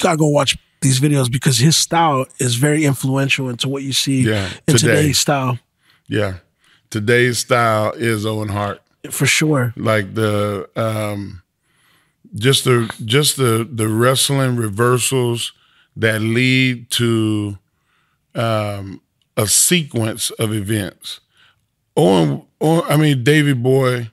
[0.00, 4.22] gotta go watch these videos because his style is very influential into what you see
[4.22, 4.96] Yeah, in today.
[4.96, 5.58] today's style.
[6.08, 6.34] Yeah.
[6.90, 8.80] Today's style is Owen Hart.
[9.10, 9.72] for sure.
[9.76, 11.42] like the um
[12.34, 15.52] just the just the the wrestling reversals
[15.96, 17.58] that lead to
[18.34, 19.00] um
[19.36, 21.20] a sequence of events
[21.96, 24.10] Owen, Owen I mean Davy Boy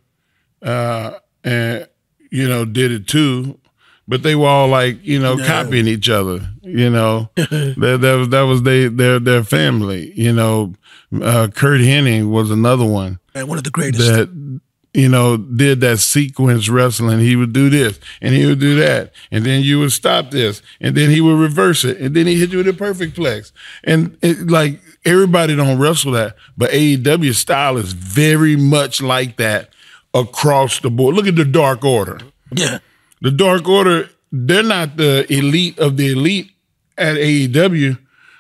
[0.62, 1.88] uh and
[2.32, 3.60] you know did it too
[4.08, 7.30] but they were all like you know copying each other you know?
[7.36, 10.74] That, that was that was they their their family you know?
[11.22, 13.20] Uh Curt Hennig was another one.
[13.36, 14.08] And one of the greatest.
[14.08, 14.60] that
[14.94, 17.20] you know did that sequence wrestling.
[17.20, 20.62] He would do this and he would do that and then you would stop this
[20.80, 23.52] and then he would reverse it and then he hit you with a Perfect-Plex.
[23.84, 29.70] And it, like everybody don't wrestle that but AEW style is very much like that
[30.13, 31.16] across the board.
[31.16, 32.20] Look at the dark order.
[32.52, 32.80] Yeah.
[33.24, 36.52] The Dark Order, they're not the elite of the elite
[36.98, 37.98] at AEW,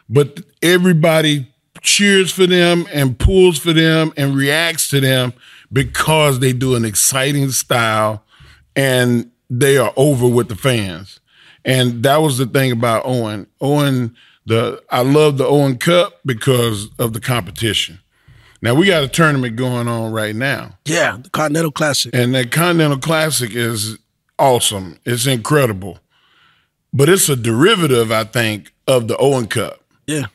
[0.09, 1.47] but everybody
[1.81, 5.33] cheers for them and pulls for them and reacts to them
[5.71, 8.23] because they do an exciting style
[8.75, 11.19] and they are over with the fans.
[11.63, 13.47] And that was the thing about Owen.
[13.61, 14.15] Owen,
[14.45, 17.99] the I love the Owen Cup because of the competition.
[18.61, 20.77] Now we got a tournament going on right now.
[20.83, 21.17] Yeah.
[21.21, 22.13] The Continental Classic.
[22.13, 23.97] And that Continental Classic is
[24.43, 24.99] awesome.
[25.05, 25.99] It's incredible.
[26.91, 29.81] But it's a derivative, I think, of the Owen Cup.
[30.05, 30.25] Yeah.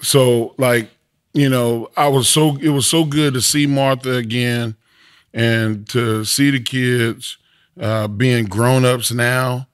[0.00, 0.90] So, like,
[1.32, 4.76] you know, I was so it was so good to see Martha again
[5.32, 7.38] and to see the kids
[7.80, 9.68] uh, being grown ups now,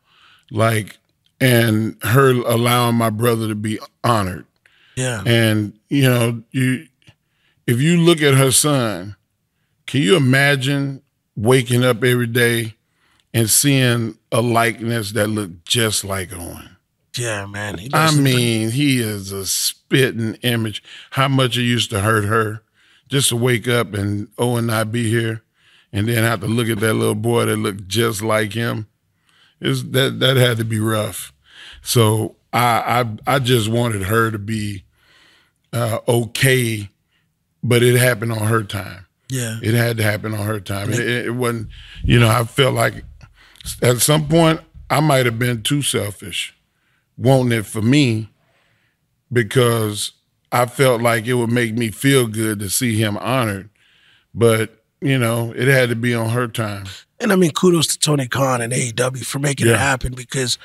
[0.50, 0.98] like,
[1.40, 4.46] and her allowing my brother to be honored.
[4.96, 5.22] Yeah.
[5.26, 6.86] And you know, you
[7.66, 9.16] if you look at her son,
[9.86, 11.02] can you imagine
[11.36, 12.74] waking up every day
[13.34, 16.76] and seeing a likeness that looked just like Owen?
[17.16, 17.78] Yeah, man.
[17.78, 20.82] He I mean, he is a spitting image.
[21.10, 22.62] How much it used to hurt her
[23.08, 25.42] just to wake up and Owen not be here,
[25.92, 28.86] and then have to look at that little boy that looked just like him.
[29.60, 31.32] Is that that had to be rough.
[31.82, 34.84] So I I I just wanted her to be
[35.72, 36.88] uh, okay,
[37.62, 39.06] but it happened on her time.
[39.28, 39.58] Yeah.
[39.62, 40.92] It had to happen on her time.
[40.92, 41.68] It, it wasn't,
[42.04, 43.04] you know, I felt like
[43.82, 46.54] at some point I might have been too selfish,
[47.16, 48.28] wanting it for me
[49.32, 50.12] because
[50.50, 53.70] I felt like it would make me feel good to see him honored.
[54.34, 56.86] But, you know, it had to be on her time.
[57.20, 59.74] And I mean, kudos to Tony Khan and AEW for making Yeah.
[59.74, 60.58] it happen because,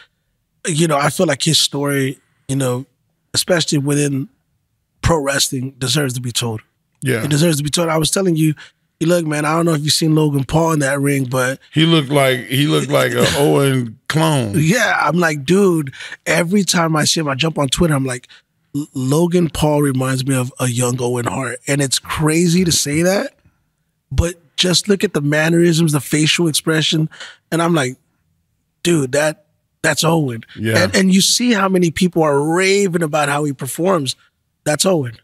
[0.65, 2.85] you know, I feel like his story, you know,
[3.33, 4.27] especially within
[5.01, 6.61] pro wrestling, deserves to be told.
[7.01, 7.23] Yeah.
[7.23, 7.89] It deserves to be told.
[7.89, 8.55] I was telling you, you
[9.05, 11.85] look, man, I don't know if you've seen Logan Paul in that ring, but He
[11.85, 14.53] looked like he looked like a Owen clone.
[14.55, 15.93] yeah, I'm like, dude,
[16.25, 18.27] every time I see him, I jump on Twitter, I'm like,
[18.93, 21.59] Logan Paul reminds me of a young Owen Hart.
[21.67, 23.35] And it's crazy to say that,
[24.11, 27.09] but just look at the mannerisms, the facial expression,
[27.51, 27.97] and I'm like,
[28.83, 29.45] dude, that
[29.83, 30.43] that's Owen.
[30.57, 30.83] Yeah.
[30.83, 34.15] And, and you see how many people are raving about how he performs.
[34.63, 35.17] That's Owen.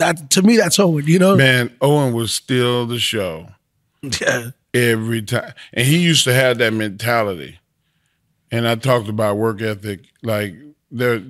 [0.00, 1.04] That to me, that's Owen.
[1.06, 1.36] You know?
[1.36, 3.48] Man, Owen was still the show.
[4.02, 4.50] Yeah.
[4.72, 5.52] every time.
[5.74, 7.58] And he used to have that mentality.
[8.50, 10.06] And I talked about work ethic.
[10.22, 10.54] Like
[10.90, 11.22] there,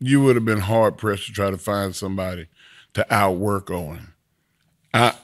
[0.00, 2.48] you would have been hard pressed to try to find somebody
[2.94, 4.12] to outwork Owen.
[4.92, 5.14] I,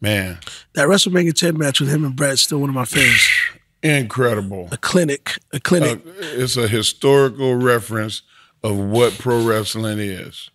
[0.00, 0.38] man,
[0.74, 3.28] That WrestleMania 10 match with him and Brad is still one of my favorites.
[3.82, 4.68] incredible.
[4.70, 5.38] A clinic.
[5.52, 6.06] A clinic.
[6.06, 8.22] Uh, it's a historical reference
[8.62, 10.50] of what pro wrestling is.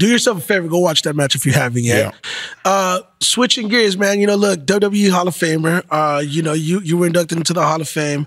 [0.00, 2.14] Do yourself a favor, go watch that match if you haven't yet.
[2.64, 4.18] Uh, switching gears, man.
[4.18, 5.84] You know, look, WWE Hall of Famer.
[5.90, 8.26] Uh, you know, you you were inducted into the Hall of Fame.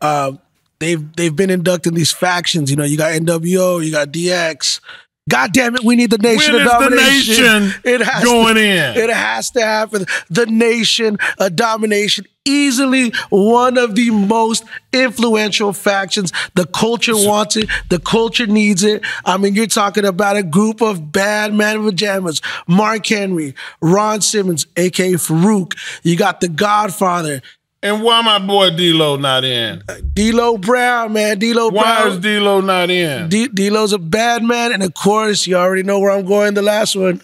[0.00, 0.32] Uh,
[0.78, 2.70] they've they've been inducting these factions.
[2.70, 4.80] You know, you got NWO, you got DX.
[5.28, 7.62] God damn it, we need the nation When of is the domination.
[7.62, 8.96] nation it has going to, in?
[8.96, 10.04] It has to happen.
[10.30, 16.32] The nation of domination, easily one of the most influential factions.
[16.56, 17.68] The culture wants it.
[17.88, 19.04] The culture needs it.
[19.24, 22.40] I mean, you're talking about a group of bad man in pajamas.
[22.66, 25.78] Mark Henry, Ron Simmons, aka Faarooq.
[26.02, 27.42] You got the Godfather,
[27.84, 29.82] And why my boy D'Lo not in?
[30.14, 31.38] D'Lo Brown, man.
[31.40, 32.08] D'Lo Why Brown.
[32.12, 33.28] is D'Lo not in?
[33.28, 36.54] D- D'Lo's a bad man, and of course, you already know where I'm going.
[36.54, 37.20] The last one,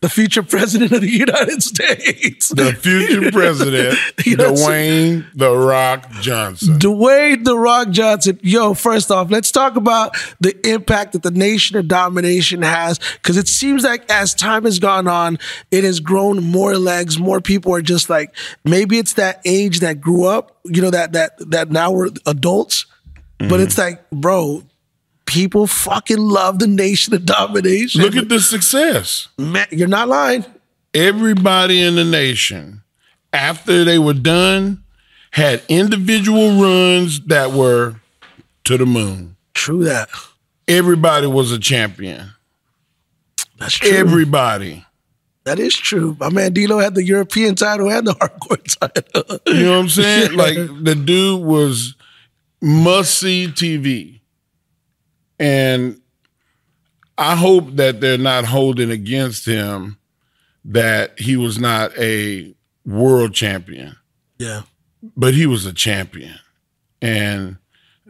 [0.00, 6.08] the future president of the United States, the future president, You know Dwayne The Rock
[6.20, 6.78] Johnson.
[6.78, 8.38] Dwayne The Rock Johnson.
[8.42, 13.36] Yo, first off, let's talk about the impact that the Nation of Domination has, because
[13.36, 15.38] it seems like as time has gone on,
[15.72, 17.18] it has grown more legs.
[17.18, 18.34] More people are just like,
[18.64, 22.86] maybe it's that age that grew up, you know, that that that now we're adults,
[23.38, 23.62] but mm-hmm.
[23.62, 24.62] it's like, bro.
[25.28, 28.02] People fucking love the Nation of Domination.
[28.02, 29.28] Look at the success.
[29.38, 30.44] Man, you're not lying.
[30.94, 32.82] Everybody in the nation
[33.32, 34.82] after they were done,
[35.30, 37.96] had individual runs that were
[38.64, 39.36] to the moon.
[39.54, 40.08] True that.
[40.66, 42.30] Everybody was a champion.
[43.58, 43.90] That's true.
[43.90, 44.84] Everybody.
[45.44, 46.16] that is true.
[46.20, 49.40] My man D'Lo had the European title and the hardcore title.
[49.46, 50.32] You know what I'm saying?
[50.36, 51.94] Like the dude was
[52.60, 54.17] must see TV.
[55.38, 56.00] And
[57.16, 59.98] I hope that they're not holding against him
[60.64, 63.96] that he was not a world champion,
[64.38, 64.62] yeah.
[65.16, 66.34] but he was a champion.
[67.00, 67.56] And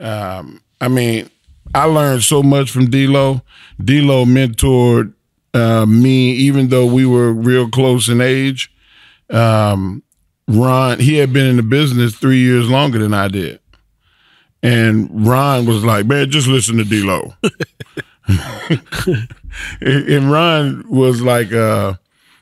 [0.00, 1.30] um, I mean,
[1.74, 3.42] I learned so much from D'Lo.
[3.82, 5.12] D'Lo mentored
[5.54, 8.72] uh, me, even though we were real close in age.
[9.30, 10.02] Um,
[10.46, 13.60] Ron, he had been in the business three years longer than I did.
[14.62, 17.34] And Ron was like, man, just listen to D'Lo.
[19.80, 21.94] and Ron was like uh,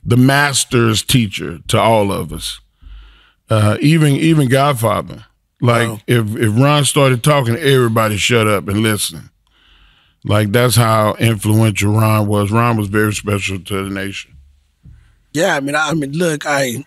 [0.04, 2.60] the master's teacher to all of us.
[3.48, 5.26] Uh, even even Godfather.
[5.60, 6.00] Like Wow.
[6.06, 9.30] if if Ron started talking, everybody shut up and listen.
[10.24, 12.50] Like that's how influential Ron was.
[12.50, 14.36] Ron was very special to the nation.
[15.32, 16.84] Yeah, I mean, I, I mean, look, I,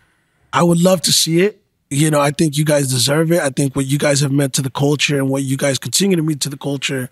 [0.51, 1.58] I would love to see it.
[1.89, 3.41] You know, I think you guys deserve it.
[3.41, 6.15] I think what you guys have meant to the culture and what you guys continue
[6.17, 7.09] to mean to the culture,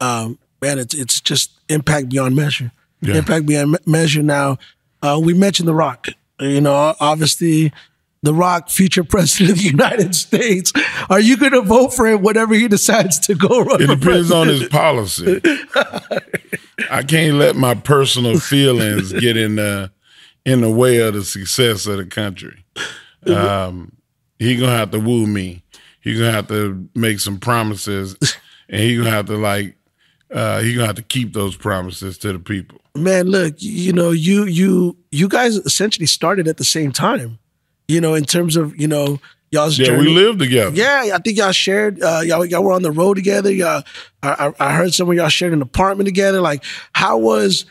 [0.00, 2.70] um, man, it's it's just impact beyond measure.
[3.00, 3.16] Yeah.
[3.16, 4.22] Impact beyond me- measure.
[4.22, 4.58] Now,
[5.02, 6.08] uh, we mentioned The Rock.
[6.38, 7.72] You know, obviously,
[8.22, 10.70] The Rock, future president of the United States.
[11.08, 14.30] Are you going to vote for him whenever he decides to go run It depends
[14.30, 15.40] on his policy.
[16.90, 19.90] I can't let my personal feelings get in the
[20.44, 22.64] in the way of the success of the country.
[23.26, 23.92] Um,
[24.40, 25.62] he gonna have to woo me.
[26.00, 28.16] He gonna have to make some promises,
[28.68, 29.76] and he gonna have to like
[30.34, 32.80] uh, he gonna have to keep those promises to the people.
[32.96, 37.38] man look you know you you you guys essentially started at the same time
[37.88, 39.20] you know in terms of you know
[39.52, 40.74] y'all's Yeah, journey we live together.
[40.74, 43.82] yeah i think y'all shared uh y'all, y'all were on the road together y'all
[44.22, 47.64] I, I I heard some of y'all shared an apartment together like how was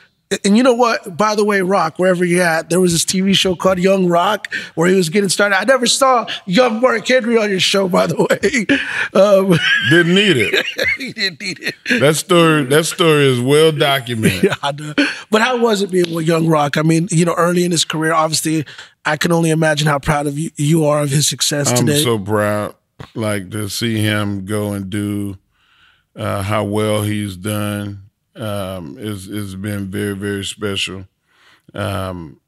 [0.45, 1.17] and you know what?
[1.17, 4.53] By the way, Rock, wherever you're at, there was this TV show called Young Rock
[4.75, 5.57] where he was getting started.
[5.57, 8.77] I never saw Young Mark Henry on your show, by the way.
[9.11, 9.57] Um,
[9.89, 10.65] Didn't need it.
[10.97, 11.75] he didn't need it.
[11.99, 14.51] That story that story is well documented.
[14.61, 14.93] Yeah.
[15.31, 16.77] But how was it being with Young Rock?
[16.77, 18.65] I mean, you know, early in his career, obviously,
[19.05, 22.03] I can only imagine how proud of you you are of his success I'm today.
[22.03, 22.75] so proud,
[23.15, 25.37] like to see him go and do
[26.15, 28.08] uh, how well he's done.
[28.39, 31.07] Um, is has been very very special.
[31.73, 32.39] Um,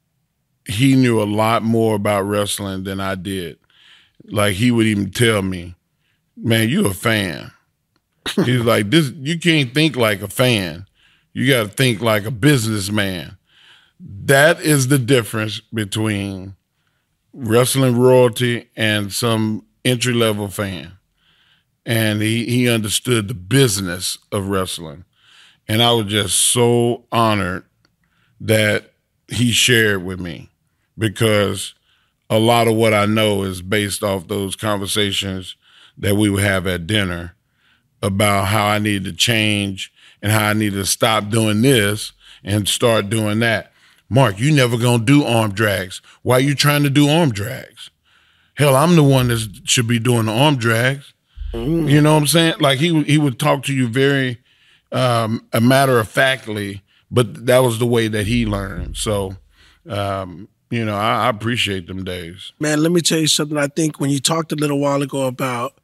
[0.66, 3.58] he knew a lot more about wrestling than I did.
[4.24, 5.74] Like he would even tell me,
[6.36, 7.52] "Man, you a fan."
[8.44, 10.86] He's like, "This you can't think like a fan.
[11.32, 13.36] You got to think like a businessman."
[14.00, 16.56] That is the difference between
[17.32, 20.92] wrestling royalty and some entry level fan.
[21.84, 25.04] And he, he understood the business of wrestling.
[25.68, 27.64] And I was just so honored
[28.40, 28.92] that
[29.28, 30.50] he shared with me
[30.98, 31.74] because
[32.28, 35.56] a lot of what I know is based off those conversations
[35.96, 37.34] that we would have at dinner
[38.02, 42.68] about how I needed to change and how I needed to stop doing this and
[42.68, 43.72] start doing that.
[44.08, 46.02] Mark, you never gonna do arm drags.
[46.22, 47.90] Why are you trying to do arm drags?
[48.54, 51.14] Hell, I'm the one that should be doing the arm drags.
[51.54, 52.54] You know what I'm saying?
[52.60, 54.41] Like he he would talk to you very
[54.92, 58.96] um, a matter of factly, but that was the way that he learned.
[58.96, 59.36] So,
[59.88, 62.52] um, you know, I, I appreciate them days.
[62.58, 63.58] Man, let me tell you something.
[63.58, 65.74] I think when you talked a little while ago about,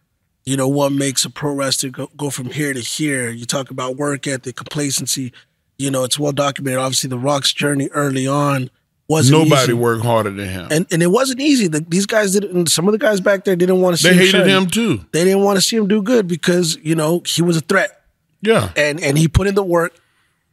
[0.45, 3.71] you know, what makes a pro wrestler go, go from here to here, you talk
[3.71, 5.33] about work ethic, complacency.
[5.79, 6.81] You know, it's well documented.
[6.81, 8.71] Obviously, The Rock's journey early on
[9.09, 9.73] wasn't Nobody easy.
[9.75, 10.69] worked harder than him.
[10.71, 11.69] And, and it wasn't easy.
[11.69, 12.67] The, these guys didn't.
[12.69, 14.41] Some of the guys back there didn't want to see they him.
[14.43, 15.05] hated him too.
[15.13, 17.98] They didn't want to see him do good because you know he was a threat.
[18.41, 19.95] Yeah, and and he put in the work.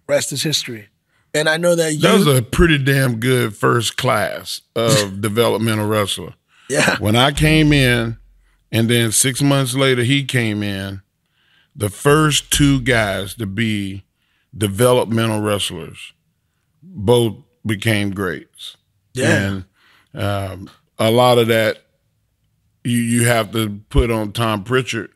[0.08, 0.90] Rest is history.
[1.34, 5.86] And I know that you, that was a pretty damn good first class of developmental
[5.86, 6.34] wrestler.
[6.70, 8.18] yeah, When I came in,
[8.72, 11.02] and then six months later he came in,
[11.76, 14.06] the first two guys to be
[14.58, 16.14] developmental wrestlers
[16.82, 17.36] both
[17.66, 18.78] became greats.
[19.14, 19.66] yeah, And
[20.14, 21.80] um, a lot of that
[22.86, 25.12] you you have to put on Tom Prichard,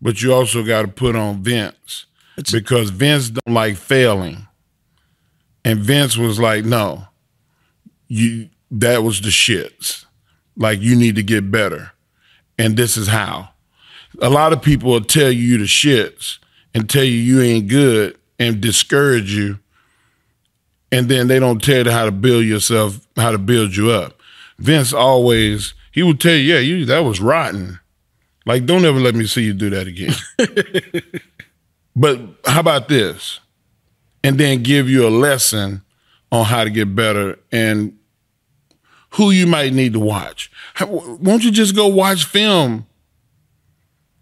[0.00, 2.06] but you also got to put on Vince
[2.52, 4.46] because Vince don't like failing,
[5.64, 7.06] and Vince was like, "No,
[8.08, 10.04] you that was the shits.
[10.56, 11.92] Like you need to get better,
[12.58, 13.50] and this is how."
[14.20, 16.38] A lot of people will tell you the shits
[16.72, 19.58] and tell you you ain't good and discourage you
[20.94, 24.20] and then they don't tell you how to build yourself, how to build you up.
[24.58, 27.80] Vince always he would tell you, yeah, you that was rotten.
[28.46, 30.14] Like, don't ever let me see you do that again.
[31.96, 33.40] but how about this?
[34.22, 35.82] And then give you a lesson
[36.32, 37.96] on how to get better and
[39.10, 40.50] who you might need to watch.
[40.74, 42.86] How- Won't you just go watch film?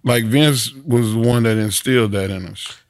[0.05, 2.81] Like Vince was the one that instilled that in us.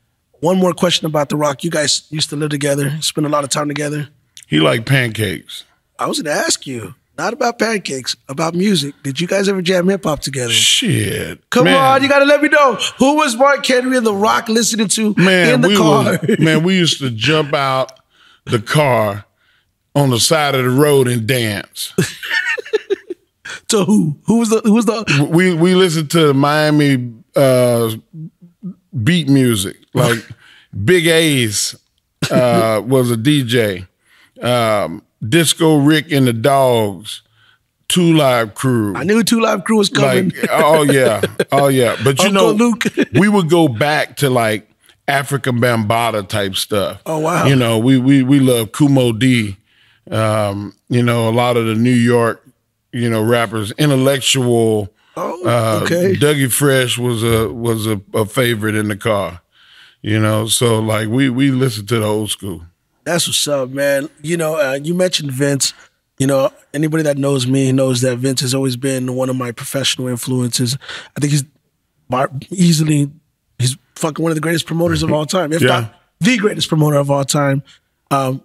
[0.41, 1.62] One more question about The Rock.
[1.62, 4.09] You guys used to live together, spend a lot of time together.
[4.49, 5.64] He liked pancakes.
[5.99, 8.95] I was going to ask you, not about pancakes, about music.
[9.05, 10.53] Did you guys ever jam hip hop together?
[10.53, 11.49] Shit.
[11.51, 11.77] Come Man.
[11.77, 12.75] on, you got to let me know.
[12.99, 16.18] Who was Mark Henry and The Rock listening to man, in the we car?
[16.20, 17.93] Was, man, we used to jump out
[18.47, 19.25] the car
[19.95, 21.95] on the side of the road and dance.
[23.68, 24.18] to who?
[24.27, 24.61] Who was the?
[24.64, 25.29] Who was the?
[25.31, 27.95] we we listened to Miami uh,
[29.05, 29.77] beat music.
[29.95, 30.18] Like
[30.85, 31.77] Big A's
[32.33, 33.87] uh, was a DJ.
[34.43, 37.23] Um, Disco Rick and the Dogs,
[37.89, 38.95] Two Live Crew.
[38.97, 40.31] I knew Two Live Crew was coming.
[40.31, 41.20] Like, oh yeah,
[41.53, 41.97] oh yeah.
[42.03, 42.85] But you Uncle know, Luke.
[43.14, 44.68] we would go back to like
[45.09, 47.03] Afrika Bambaataa type stuff.
[47.07, 47.47] Oh, wow.
[47.47, 49.57] You know, we we we love Kool Moe Dee.
[50.11, 52.45] Um, you know, a lot of the New York,
[52.93, 54.93] you know, rappers, intellectual.
[55.16, 56.14] oh, Uh, okay.
[56.14, 59.41] Dougie Fresh was a was a, a favorite in the car.
[60.01, 62.62] You know, so like we we listened to the old school.
[63.05, 64.09] That's what's up, man.
[64.22, 65.74] You know, uh, you mentioned Vince.
[66.18, 69.50] You know, anybody that knows me knows that Vince has always been one of my
[69.50, 70.76] professional influences.
[71.16, 71.44] I think he's
[72.09, 73.11] bar- easily
[73.59, 75.68] he's fucking one of the greatest promoters of all time, if Yeah.
[75.68, 77.62] not the greatest promoter of all time.
[78.11, 78.42] Um,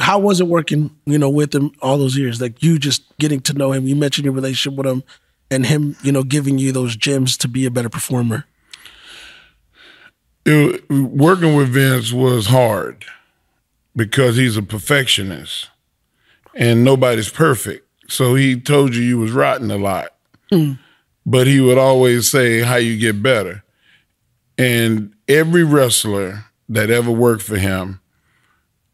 [0.00, 2.40] how was it working, you know, with him all those years?
[2.40, 3.86] Like you just getting to know him.
[3.86, 5.04] You mentioned your relationship with him,
[5.52, 8.44] and him, you know, giving you those gems to be a better performer.
[10.46, 13.04] it, working with Vince was hard
[14.00, 15.68] because he's a perfectionist
[16.54, 17.86] and nobody's perfect.
[18.08, 20.14] So he told you you was rotten a lot.
[21.26, 23.62] But he would always say how you get better.
[24.56, 28.00] And every wrestler that ever worked for him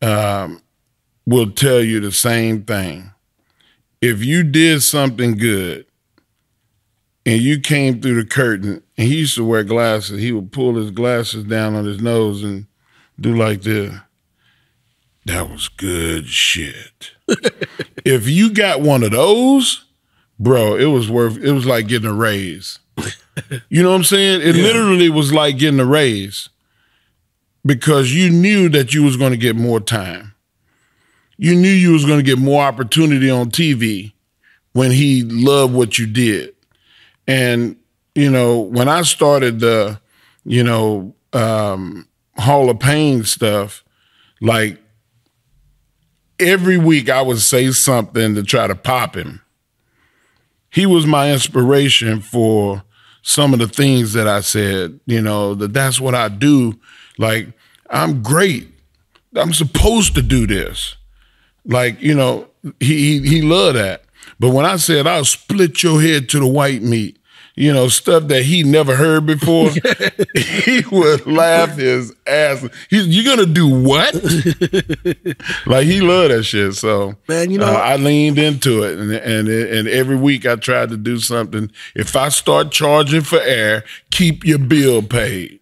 [0.03, 0.61] um,
[1.25, 3.13] will tell you the same thing.
[4.01, 5.87] If you did something good
[7.25, 10.75] and you came through the curtain and he used to wear glasses, he would pull
[10.75, 12.67] his glasses down on his nose and
[13.21, 13.95] do like this.
[15.27, 17.11] That was good shit.
[18.05, 19.85] if you got one of those,
[20.39, 22.79] bro, it was worth it was like getting a raise.
[23.69, 24.41] You know what I'm saying?
[24.41, 26.49] It literally was like getting a raise
[27.67, 30.35] because you knew that you was going to get more time.
[31.37, 34.15] You knew you was going to get more opportunity on TV
[34.73, 36.55] when he loved what you did.
[37.29, 37.77] And
[38.15, 40.01] you know, when I started the,
[40.47, 42.09] you know, um,
[42.39, 43.85] Hall of Pain stuff,
[44.41, 44.81] like
[46.39, 49.43] every week I would say something to try to pop him.
[50.71, 52.83] He was my inspiration for
[53.23, 56.79] some of the things that I said, you know, that that's what I do.
[57.19, 57.49] Like,
[57.91, 58.69] I'm great.
[59.35, 60.97] I'm supposed to do this.
[61.65, 62.49] Like, you know,
[62.81, 64.05] he he, he loved that.
[64.39, 67.19] But when I said I'll split your head to the white meat,
[67.57, 69.71] you know, stuff that he never heard before,
[70.35, 72.67] he would laugh his ass.
[72.91, 74.15] He, you gonna do what?
[75.67, 76.75] like he loved that shit.
[76.75, 80.57] So Man, you know- uh, I leaned into it, and and and every week I
[80.57, 81.71] tried to do something.
[81.95, 85.61] If I start charging for air, keep your bill paid.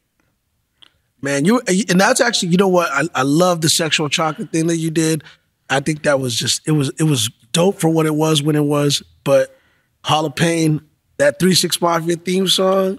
[1.22, 4.66] Man, you and that's actually you know what I, I love the sexual chocolate thing
[4.66, 5.24] that you did.
[5.70, 8.56] I think that was just it was it was dope for what it was when
[8.56, 9.02] it was.
[9.22, 9.56] But
[10.02, 10.82] Hall of Pain,
[11.16, 12.98] that Three Six Mafia theme song.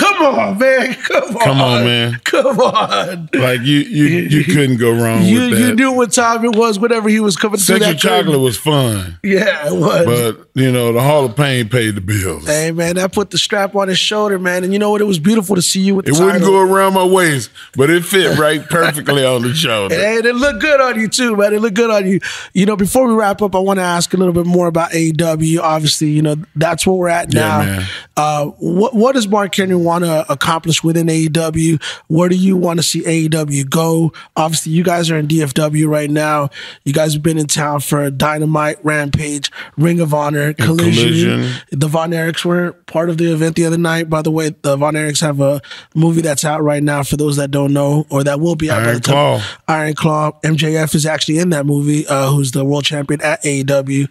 [0.00, 0.94] Come on, man.
[0.94, 1.42] Come on.
[1.42, 2.20] Come on, man.
[2.24, 3.28] Come on.
[3.34, 5.58] Like you you you couldn't go wrong You with that.
[5.60, 8.24] you knew what time it was whenever he was coming through Sexual that curtain.
[8.26, 10.06] chocolate was fun, Yeah, it was.
[10.06, 12.46] but you know the Hall of Pain paid the bills.
[12.46, 14.64] hey man, that put the strap on his shoulder, man.
[14.64, 15.00] And you know what?
[15.00, 17.90] It was beautiful to see you with the It wouldn't go around my waist, but
[17.90, 19.94] it fit right perfectly on the shoulder.
[20.10, 21.52] And it looked good on you too, man.
[21.54, 22.20] It looked good on you.
[22.54, 24.90] You know, before we wrap up, I want to ask a little bit more about
[24.92, 25.60] AEW.
[25.60, 27.86] Obviously, you know that's where we're at Yeah, now.
[28.16, 31.82] Uh, what what does Mark Henry want to accomplish within AEW?
[32.06, 34.12] Where do you want to see AEW go?
[34.36, 36.48] Obviously, you guys are in DFW right now.
[36.84, 41.04] You guys have been in town for Dynamite, Rampage, Ring of Honor, Collision.
[41.08, 41.52] Collision.
[41.72, 44.08] The Von Erichs were part of the event the other night.
[44.08, 45.60] By the way, the Von Erichs have a
[45.94, 48.78] movie that's out right now for those that don't know, or that will be out
[48.82, 49.42] by Iron the time- Claw.
[49.68, 50.30] Iron Claw.
[50.44, 54.06] MJF is actually in that movie, uh, who's the world champion at AEW.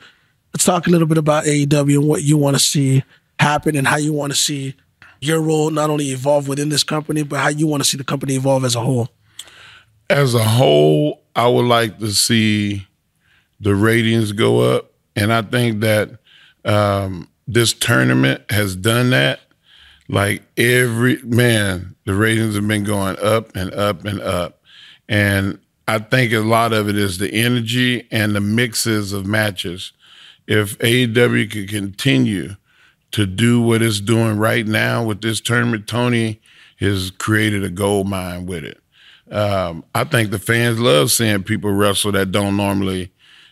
[0.54, 3.04] Let's talk a little bit about AEW and what you want to see
[3.40, 4.76] happen and how you want to see
[5.22, 8.04] your role not only evolve within this company, but how you want to see the
[8.04, 9.10] company evolve as a whole.
[10.10, 12.88] As a whole, I would like to see
[13.60, 16.12] the ratings go up, and I think that
[16.66, 19.42] um, this tournament has done that.
[20.08, 24.62] Like every man, the ratings have been going up and up and up.
[25.08, 29.92] And I think a lot of it is the energy and the mixes of matches.
[30.48, 32.56] If AEW could continue
[33.12, 36.40] to do what it's doing right now with this tournament, Tony
[36.80, 38.80] has created a gold mine with it.
[39.32, 43.12] Um, I think the fans love seeing people wrestle that don't normally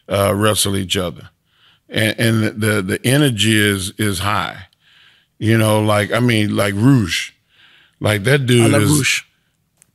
[0.10, 1.30] uh, wrestle each other,
[1.90, 4.68] and, and the the energy is is high.
[5.38, 7.36] You know, like I mean, like Rush,
[8.00, 9.28] like that dude is Rush.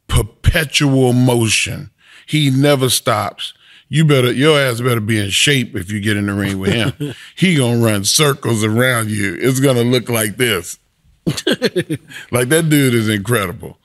[0.06, 1.90] perpetual motion.
[2.26, 3.52] He never stops.
[3.92, 6.72] You better your ass better be in shape if you get in the ring with
[6.72, 7.14] him.
[7.36, 9.36] he gonna run circles around you.
[9.38, 10.78] It's gonna look like this.
[11.26, 13.76] like that dude is incredible.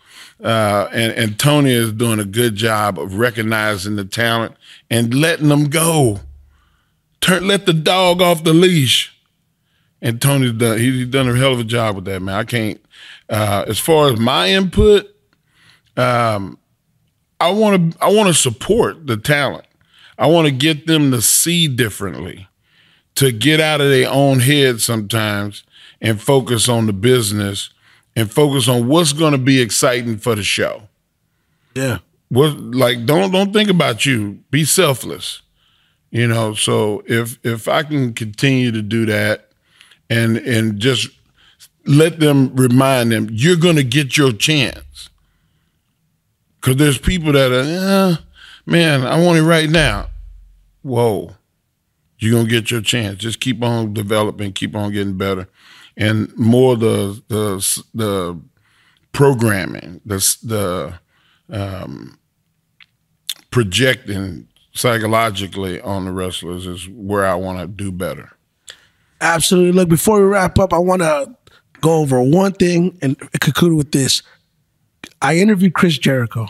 [0.41, 4.55] Uh, and, and Tony is doing a good job of recognizing the talent
[4.89, 6.21] and letting them go.
[7.19, 9.13] Turn let the dog off the leash.
[10.01, 12.35] And Tony's done he, he's done a hell of a job with that, man.
[12.35, 12.79] I can't
[13.29, 15.13] uh, as far as my input,
[15.97, 16.57] um,
[17.41, 19.66] I want to I want to support the talent.
[20.18, 22.47] I want to get them to see differently,
[23.15, 25.63] to get out of their own head sometimes
[26.01, 27.70] and focus on the business
[28.15, 30.84] and focus on what's going to be exciting for the show.
[31.76, 31.99] Yeah.
[32.30, 34.39] What like don't don't think about you.
[34.49, 35.41] Be selfless.
[36.09, 39.51] You know, so if if I can continue to do that
[40.09, 41.09] and and just
[41.86, 45.09] let them remind them you're going to get your chance.
[46.61, 48.18] Cuz there's people that are, eh,
[48.68, 50.09] man, I want it right now.
[50.84, 51.36] Whoa.
[52.20, 53.20] You're going to get your chance.
[53.20, 55.47] Just keep on developing, keep on getting better.
[55.95, 58.39] And more the the the
[59.13, 60.99] programming, the the
[61.49, 62.20] um,
[63.49, 68.32] projecting psychologically on the wrestlers is where I want to do better.
[69.22, 69.72] Absolutely.
[69.72, 71.36] Look, before we wrap up, I want to
[71.82, 74.22] go over one thing and conclude with this.
[75.22, 76.47] I interviewed Chris Jericho,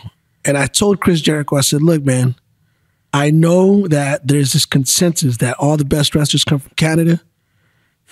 [0.48, 2.34] and I told Chris Jericho, I said, look, man,
[3.12, 7.20] I know that there's this consensus that all the best wrestlers come from Canada,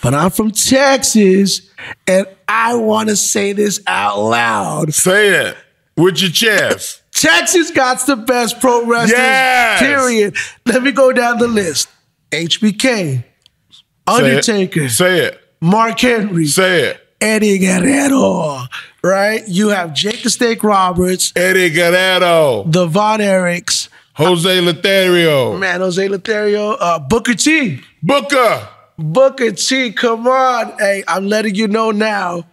[0.02, 1.70] but I'm from Texas,
[2.06, 4.92] and I want to say this out loud.
[4.92, 5.56] Say it
[5.96, 7.02] with your chest.
[7.12, 9.80] Texas got the best pro wrestlers, Yes!
[9.80, 10.36] period.
[10.66, 11.88] Let me go down the list.
[12.30, 13.84] HBK, Say it.
[14.06, 15.40] Undertaker, Say it.
[15.62, 17.00] Mark Henry, Say it.
[17.18, 18.64] Eddie Guerrero,
[19.06, 19.46] right?
[19.46, 26.08] You have Jake the Snake Roberts, Eddie Guerrero, the Von Erichs, Jose Lothario, man, Jose
[26.08, 27.80] Lothario, uh, Booker T.
[28.02, 28.68] Booker.
[28.98, 30.78] Booker T, come on.
[30.78, 32.44] Hey, I'm letting you know now.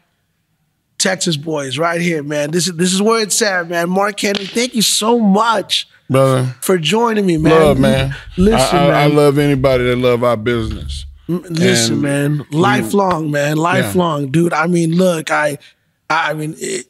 [0.98, 2.52] Texas boys, right here, man.
[2.52, 3.90] This is this is where it's at, man.
[3.90, 7.52] Mark Henry, thank you so much Brother, for joining me, man.
[7.52, 8.16] love, man.
[8.38, 9.12] Listen, I, I, man.
[9.12, 11.06] I love anybody that love our business.
[11.28, 14.54] Listen, And man, lifelong, man, lifelong, dude.
[14.54, 15.58] I mean, look, I,
[16.14, 16.88] I mean, it,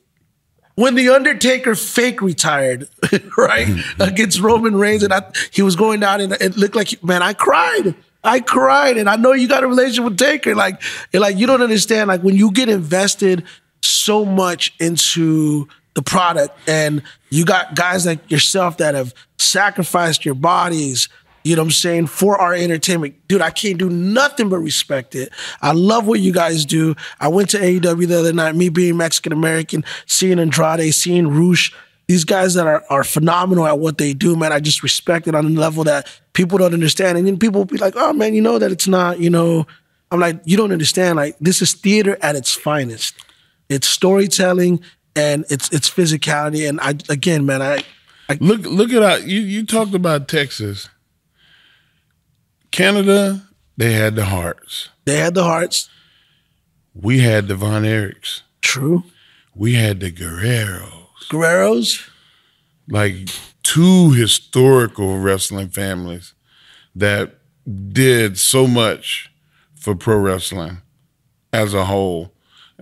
[0.76, 2.90] when the Undertaker fake retired,
[3.38, 4.02] right mm-hmm.
[4.02, 7.34] against Roman Reigns, and I, he was going down, and it looked like, man, I
[7.34, 7.96] cried.
[8.24, 10.56] I cried, and I know you got a relationship with Taker.
[10.56, 10.82] Like,
[11.14, 12.08] like you don't understand.
[12.08, 13.44] Like when you get invested
[13.82, 20.36] so much into the product, and you got guys like yourself that have sacrificed your
[20.36, 21.10] bodies,
[21.44, 23.16] you know what I'm saying, for our entertainment.
[23.28, 25.32] Dude, I can't do nothing but respect it.
[25.62, 26.96] I love what you guys do.
[27.20, 31.74] I went to AEW the other night, me being Mexican American, seeing Andrade, seeing Rush,
[32.08, 34.52] these guys that are, are phenomenal at what they do, man.
[34.52, 37.18] I just respect it on a level that people don't understand.
[37.18, 39.68] And then people will be like, oh man, you know that it's not, you know.
[40.12, 41.16] I'm like, you don't understand.
[41.16, 43.16] Like, this is theater at its finest.
[43.68, 44.82] It's storytelling
[45.16, 46.70] and it's it's physicality.
[46.70, 47.84] And I again, man, I
[48.40, 50.90] Look, look at you, you talked about Texas.
[52.74, 53.44] Canada,
[53.78, 54.90] they had the Hearts.
[55.06, 55.90] they had the hearts.
[56.96, 58.42] We had the Von Erichs.
[58.62, 59.04] True.
[59.56, 61.28] We had the Guerreros.
[61.30, 62.10] Guerreros.
[62.90, 63.30] like
[63.62, 66.34] two historical wrestling families
[66.96, 67.36] that
[67.92, 69.32] did so much
[69.76, 70.82] for pro wrestling
[71.52, 72.34] as a whole.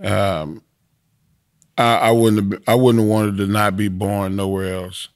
[0.02, 0.62] Um,
[1.76, 5.08] I, I wouldn't have, I wouldn't have wanted to not be born nowhere else.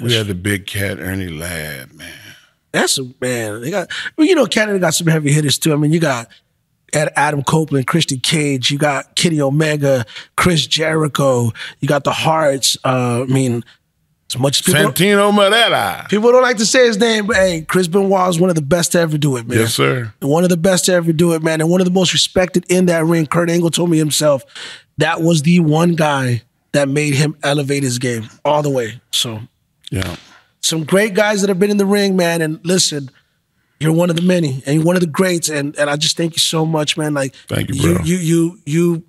[0.00, 2.21] We had the big cat Ernie Ladd, man.
[2.72, 3.60] That's a man.
[3.60, 5.72] They got well, you know, Canada got some heavy hitters too.
[5.72, 6.28] I mean, you got
[6.94, 10.04] Adam Copeland, Christian Cage, you got Kenny Omega,
[10.36, 12.76] Chris Jericho, you got the Hearts.
[12.84, 13.64] Uh, I mean,
[14.30, 16.08] as much as people Santino Marella.
[16.08, 18.62] people don't like to say his name, but hey, Chris Benoit is one of the
[18.62, 19.58] best to ever do it, man.
[19.58, 20.12] Yes, sir.
[20.20, 21.60] One of the best to ever do it, man.
[21.60, 23.26] And one of the most respected in that ring.
[23.26, 24.44] Kurt Angle told me himself
[24.98, 26.42] that was the one guy
[26.72, 29.00] that made him elevate his game all the way.
[29.10, 29.40] So
[29.90, 30.16] Yeah.
[30.62, 32.40] Some great guys that have been in the ring, man.
[32.40, 33.10] And listen,
[33.80, 35.48] you're one of the many and you're one of the greats.
[35.48, 37.14] And and I just thank you so much, man.
[37.14, 38.04] Like Thank you, you bro.
[38.04, 39.02] you you you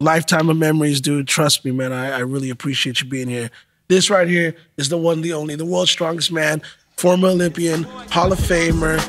[0.00, 1.26] lifetime of memories, dude.
[1.26, 1.92] Trust me, man.
[1.92, 3.50] I, I really appreciate you being here.
[3.88, 6.60] This right here is the one, the only, the world's strongest man,
[6.98, 9.00] former Olympian, Hall of Famer,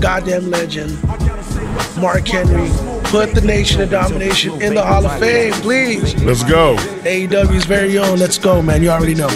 [0.00, 1.00] goddamn legend,
[2.02, 2.68] Mark Henry.
[3.04, 6.20] Put the nation of domination in the Hall of Fame, please.
[6.24, 6.76] Let's go.
[7.04, 8.18] AEW's very own.
[8.18, 8.82] Let's go, man.
[8.82, 9.28] You already know.